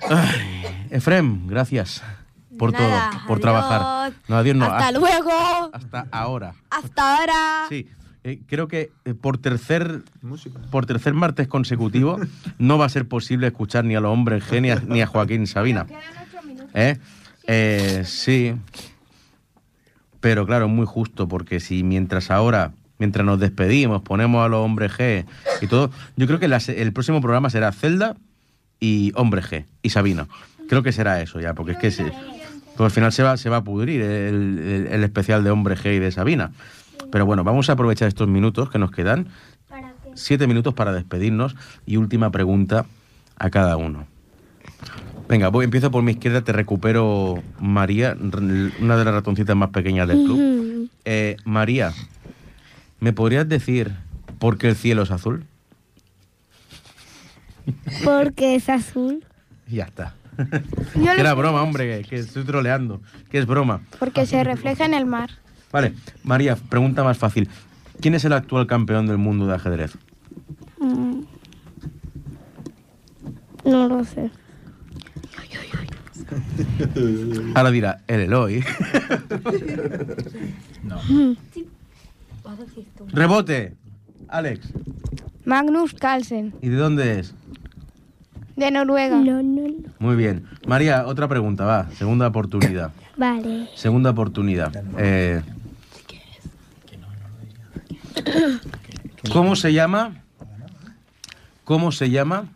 [0.08, 2.02] Ay, Efrem, gracias
[2.58, 3.40] por Nada, todo, por adiós.
[3.40, 4.12] trabajar.
[4.28, 4.64] No, adiós, no.
[4.66, 5.70] Hasta hasta, luego.
[5.72, 6.54] hasta ahora.
[6.70, 7.66] Hasta ahora.
[7.68, 7.88] Sí,
[8.24, 10.58] eh, creo que eh, por tercer Música.
[10.70, 12.18] por tercer martes consecutivo
[12.58, 15.06] no va a ser posible escuchar ni a los hombres G ni a, ni a
[15.06, 15.86] Joaquín Sabina.
[16.74, 16.98] ¿Eh?
[17.46, 18.54] Eh, sí.
[20.20, 24.62] Pero claro, es muy justo, porque si mientras ahora mientras nos despedimos, ponemos a los
[24.62, 25.24] hombres G
[25.62, 28.14] y todo, yo creo que el próximo programa será Zelda
[28.78, 30.28] y Hombre G y Sabino.
[30.68, 32.04] Creo que será eso ya, porque es que se,
[32.76, 35.76] pues al final se va, se va a pudrir el, el- el especial de Hombre
[35.78, 36.52] G y de Sabina.
[37.10, 39.28] Pero bueno, vamos a aprovechar estos minutos que nos quedan,
[40.14, 42.86] siete minutos para despedirnos y última pregunta
[43.36, 44.06] a cada uno.
[45.28, 50.08] Venga, voy, empiezo por mi izquierda, te recupero María, una de las ratoncitas más pequeñas
[50.08, 50.70] del club.
[51.06, 51.94] Eh, María,
[53.00, 53.90] ¿me podrías decir
[54.38, 55.44] por qué el cielo es azul?
[58.04, 59.24] Porque es azul.
[59.66, 60.14] Ya está.
[60.96, 63.82] Yo era broma, hombre, que, que estoy troleando, que es broma.
[63.98, 65.30] Porque se refleja en el mar.
[65.72, 65.94] Vale,
[66.24, 67.48] María, pregunta más fácil.
[68.00, 69.96] ¿Quién es el actual campeón del mundo de ajedrez?
[70.78, 71.20] Mm.
[73.64, 74.30] No lo sé.
[77.54, 78.64] Ahora dirá, el Eloy.
[80.82, 80.98] No.
[83.08, 83.76] Rebote.
[84.28, 84.72] Alex,
[85.44, 87.34] Magnus Carlsen, ¿y de dónde es?
[88.60, 89.16] de Noruega.
[89.16, 89.90] No, no, no.
[89.98, 90.44] Muy bien.
[90.66, 91.90] María, otra pregunta, va.
[91.92, 92.92] Segunda oportunidad.
[93.16, 93.68] Vale.
[93.74, 94.70] Segunda oportunidad.
[94.98, 95.42] Eh,
[99.32, 100.22] ¿Cómo se llama?
[101.64, 102.46] ¿Cómo se llama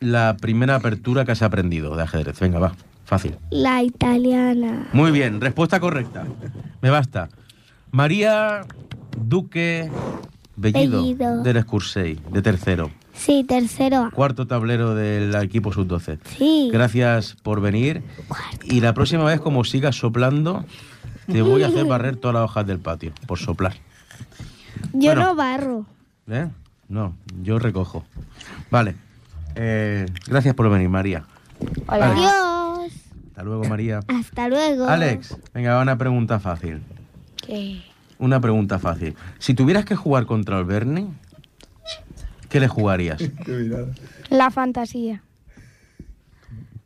[0.00, 2.38] la primera apertura que has aprendido de ajedrez?
[2.40, 2.72] Venga, va.
[3.04, 3.36] Fácil.
[3.50, 4.88] La italiana.
[4.92, 6.24] Muy bien, respuesta correcta.
[6.82, 7.28] Me basta.
[7.92, 8.62] María
[9.16, 9.90] Duque
[10.56, 11.42] Bellido, Bellido.
[11.42, 12.90] del Escursey, de tercero.
[13.14, 14.10] Sí, tercero.
[14.12, 16.18] Cuarto tablero del equipo sub-12.
[16.36, 16.68] Sí.
[16.72, 18.02] Gracias por venir.
[18.64, 20.64] Y la próxima vez, como sigas soplando,
[21.30, 23.74] te voy a hacer barrer todas las hojas del patio, por soplar.
[24.92, 25.20] Yo Bueno.
[25.22, 25.86] no barro.
[26.28, 26.48] ¿Eh?
[26.88, 28.04] No, yo recojo.
[28.70, 28.94] Vale.
[29.54, 31.24] Eh, gracias por venir, María.
[31.86, 32.06] Hola.
[32.12, 32.20] Alex.
[32.20, 32.92] Adiós.
[33.28, 34.00] Hasta luego, María.
[34.08, 34.86] Hasta luego.
[34.86, 36.82] Alex, venga, va una pregunta fácil.
[37.36, 37.82] ¿Qué?
[38.18, 39.14] Una pregunta fácil.
[39.38, 41.08] Si tuvieras que jugar contra el Bernie,
[42.48, 43.20] ¿qué le jugarías?
[44.30, 45.22] La fantasía.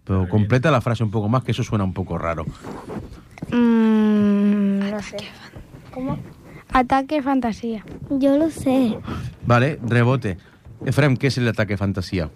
[0.05, 2.45] Pero completa la frase un poco más, que eso suena un poco raro.
[3.53, 5.19] Mm, no sé.
[5.93, 6.19] ¿Cómo?
[6.73, 7.85] Ataque fantasía.
[8.11, 8.97] Yo lo sé.
[9.47, 10.39] Vale, rebote.
[10.85, 12.31] Efraim, ¿qué es el ataque fantasía?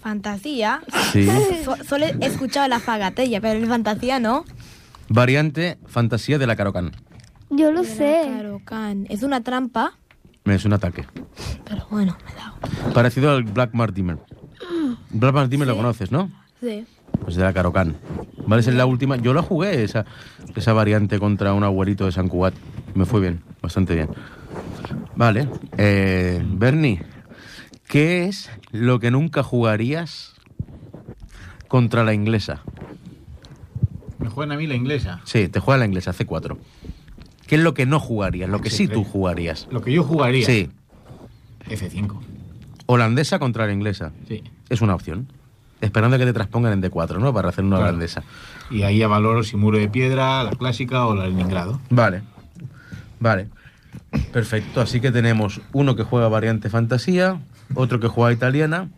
[0.00, 0.80] Fantasía.
[1.12, 1.28] Sí.
[1.64, 4.44] So- solo he escuchado la fagatella, pero en fantasía no.
[5.08, 6.92] Variante fantasía de la Carocan.
[7.50, 8.22] Yo lo sé.
[8.24, 9.06] Carocan.
[9.10, 9.92] Es una trampa,
[10.44, 11.04] Es un ataque.
[11.64, 12.92] pero bueno, me da.
[12.94, 14.18] Parecido al Black Martimer.
[15.10, 16.30] Black Martimer lo conoces, ¿no?
[16.60, 16.86] Sí.
[17.22, 17.96] Pues de la Carocan.
[18.46, 19.16] Vale, esa es la última.
[19.16, 20.04] Yo la jugué, esa,
[20.56, 22.54] esa variante contra un abuelito de San Cubat.
[22.94, 24.08] Me fue bien, bastante bien.
[25.14, 25.48] Vale.
[25.78, 27.02] Eh, Bernie,
[27.86, 30.34] ¿qué es lo que nunca jugarías
[31.68, 32.62] contra la inglesa?
[34.18, 35.20] Me juegan a mí la inglesa.
[35.24, 36.56] Sí, te juega la inglesa, C4.
[37.46, 38.48] ¿Qué es lo que no jugarías?
[38.48, 39.68] Lo que sí Sí, tú jugarías.
[39.70, 40.46] Lo que yo jugaría.
[40.46, 40.70] Sí.
[41.68, 42.18] F5.
[42.86, 44.12] Holandesa contra la inglesa.
[44.26, 44.42] Sí.
[44.68, 45.28] Es una opción.
[45.82, 47.34] Esperando a que te transpongan en D4, ¿no?
[47.34, 47.90] Para hacer una Claro.
[47.90, 48.22] holandesa.
[48.70, 51.80] Y ahí ya valoro si muro de piedra, la clásica o la Leningrado.
[51.90, 52.22] Vale.
[53.20, 53.48] Vale.
[54.32, 54.80] Perfecto.
[54.80, 57.40] Así que tenemos uno que juega variante fantasía,
[57.74, 58.88] otro que juega italiana.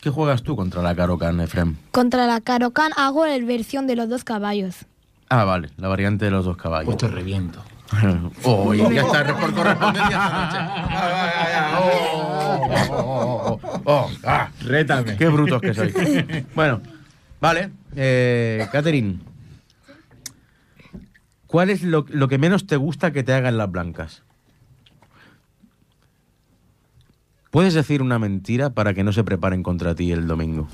[0.00, 1.76] ¿Qué juegas tú contra la Carocan, Efrem?
[1.90, 4.86] Contra la Carocan hago la versión de los dos caballos.
[5.28, 6.86] Ah, vale, la variante de los dos caballos.
[6.86, 7.62] Pues te reviento.
[8.44, 10.18] Oh, y ya está por correspondencia.
[10.18, 14.48] Ah, ah, ah, oh, oh, oh, oh, oh, ah.
[14.62, 15.16] Rétame.
[15.16, 15.94] Qué brutos que sois.
[16.54, 16.80] Bueno,
[17.40, 17.70] vale.
[17.94, 19.18] Eh, Catherine,
[21.46, 24.22] ¿cuál es lo, lo que menos te gusta que te hagan las blancas?
[27.50, 30.68] ¿Puedes decir una mentira para que no se preparen contra ti el domingo?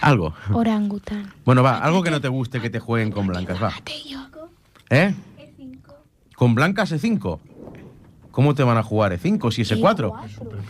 [0.00, 0.34] Algo.
[0.52, 1.32] Orangután.
[1.44, 3.72] Bueno, va, algo que no te guste que te jueguen con blancas, va.
[4.90, 5.14] ¿Eh?
[6.34, 7.38] ¿Con blancas E5?
[8.30, 10.12] ¿Cómo te van a jugar E5 si es E4?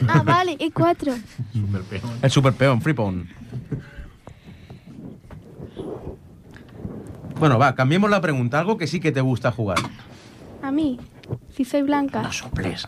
[0.07, 1.13] Ah, vale, y cuatro.
[1.53, 2.13] Super peón.
[2.23, 3.29] El super peón, free pawn.
[7.39, 8.61] Bueno, va, cambiemos la pregunta.
[8.61, 9.79] Algo que sí que te gusta jugar.
[10.63, 10.99] A mí,
[11.55, 12.23] si soy blanca.
[12.23, 12.87] No soples.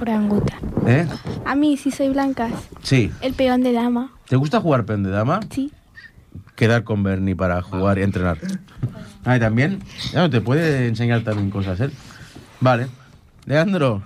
[0.00, 0.58] Orangután.
[0.86, 1.06] ¿Eh?
[1.44, 2.52] A mí, si soy blancas.
[2.82, 3.10] Sí.
[3.20, 4.12] El peón de dama.
[4.28, 5.40] ¿Te gusta jugar peón de dama?
[5.50, 5.72] Sí.
[6.54, 8.38] Quedar con Bernie para jugar y entrenar.
[9.24, 9.80] Ah, y también.
[10.12, 11.92] Ya, te puede enseñar también cosas él.
[12.60, 12.88] Vale.
[13.46, 14.02] Leandro,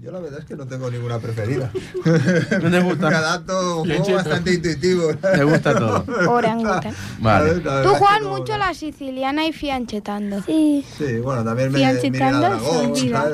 [0.00, 1.70] Yo la verdad es que no tengo ninguna preferida.
[2.62, 3.10] ¿No te gusta?
[3.10, 5.08] Cada acto juego bastante intuitivo.
[5.16, 6.04] Te gusta todo.
[6.30, 6.94] Orangutan.
[7.18, 7.54] Vale.
[7.58, 10.40] Tú juegas no- mucho la siciliana y fianchetando.
[10.44, 12.60] Sí, Sí, bueno, también me Fianchetando.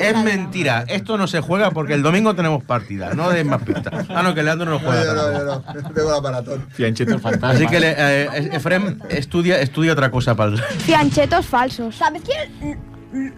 [0.01, 4.07] Es mentira, esto no se juega porque el domingo tenemos partida, no des más pistas.
[4.09, 5.05] Ah, no, que Leandro no No, juega.
[5.05, 5.45] yo no, yo
[5.85, 5.93] no.
[5.93, 6.67] Tengo la maratón.
[6.71, 7.51] Fianchetos fantasma.
[7.51, 10.59] Así que le- eh, Efrem estudia, estudia otra cosa para el...
[10.62, 11.95] Fianchetos falsos.
[11.97, 12.77] ¿Sabes qué?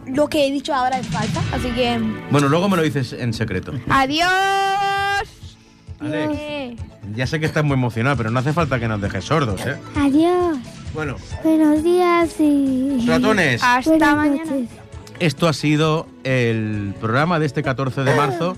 [0.07, 1.99] Lo que he dicho ahora es falta, así que...
[2.31, 3.73] Bueno, luego me lo dices en secreto.
[3.89, 4.27] Adiós.
[6.01, 6.77] Alex, Eh,
[7.15, 9.77] ya sé que estás muy emocionado, pero no hace falta que nos dejes sordos, ¿eh?
[9.97, 10.59] adiós.
[10.95, 13.05] Bueno, Buenos días y...
[13.07, 14.45] ratones, Hasta Buenas mañana.
[14.51, 14.69] noches.
[15.21, 18.57] esto ha sido el programa de este 14 de marzo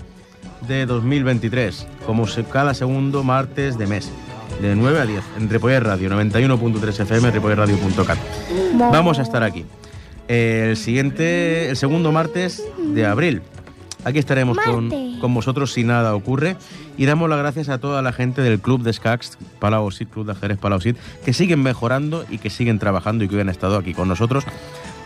[0.67, 4.09] de 2023, como se- cada segundo martes de mes,
[4.61, 8.17] de 9 a 10, en Ripoller Radio, 91.3 FM, ripollerradio.cat.
[8.77, 9.65] Vamos a estar aquí.
[10.29, 13.41] El siguiente, el segundo martes de abril.
[14.05, 16.55] Aquí estaremos con, con vosotros si nada ocurre
[16.97, 20.27] y damos las gracias a toda la gente del Club de Skax, Palau Sit, Club
[20.27, 23.49] de Ajedrez Palau Sit, que siguen mejorando y que siguen trabajando y que hoy han
[23.49, 24.45] estado aquí con nosotros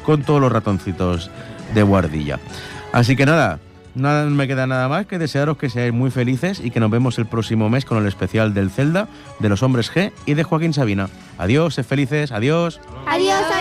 [0.06, 1.32] con todos los ratoncitos
[1.74, 2.40] de guardilla.
[2.92, 3.60] Así que nada,
[3.96, 7.18] nada me queda nada más que desearos que seáis muy felices y que nos vemos
[7.18, 9.08] el próximo mes con el especial del Zelda,
[9.40, 11.10] de los hombres G y de Joaquín Sabina.
[11.38, 12.82] Adiós, sed felices, adiós.
[13.08, 13.53] Adiós.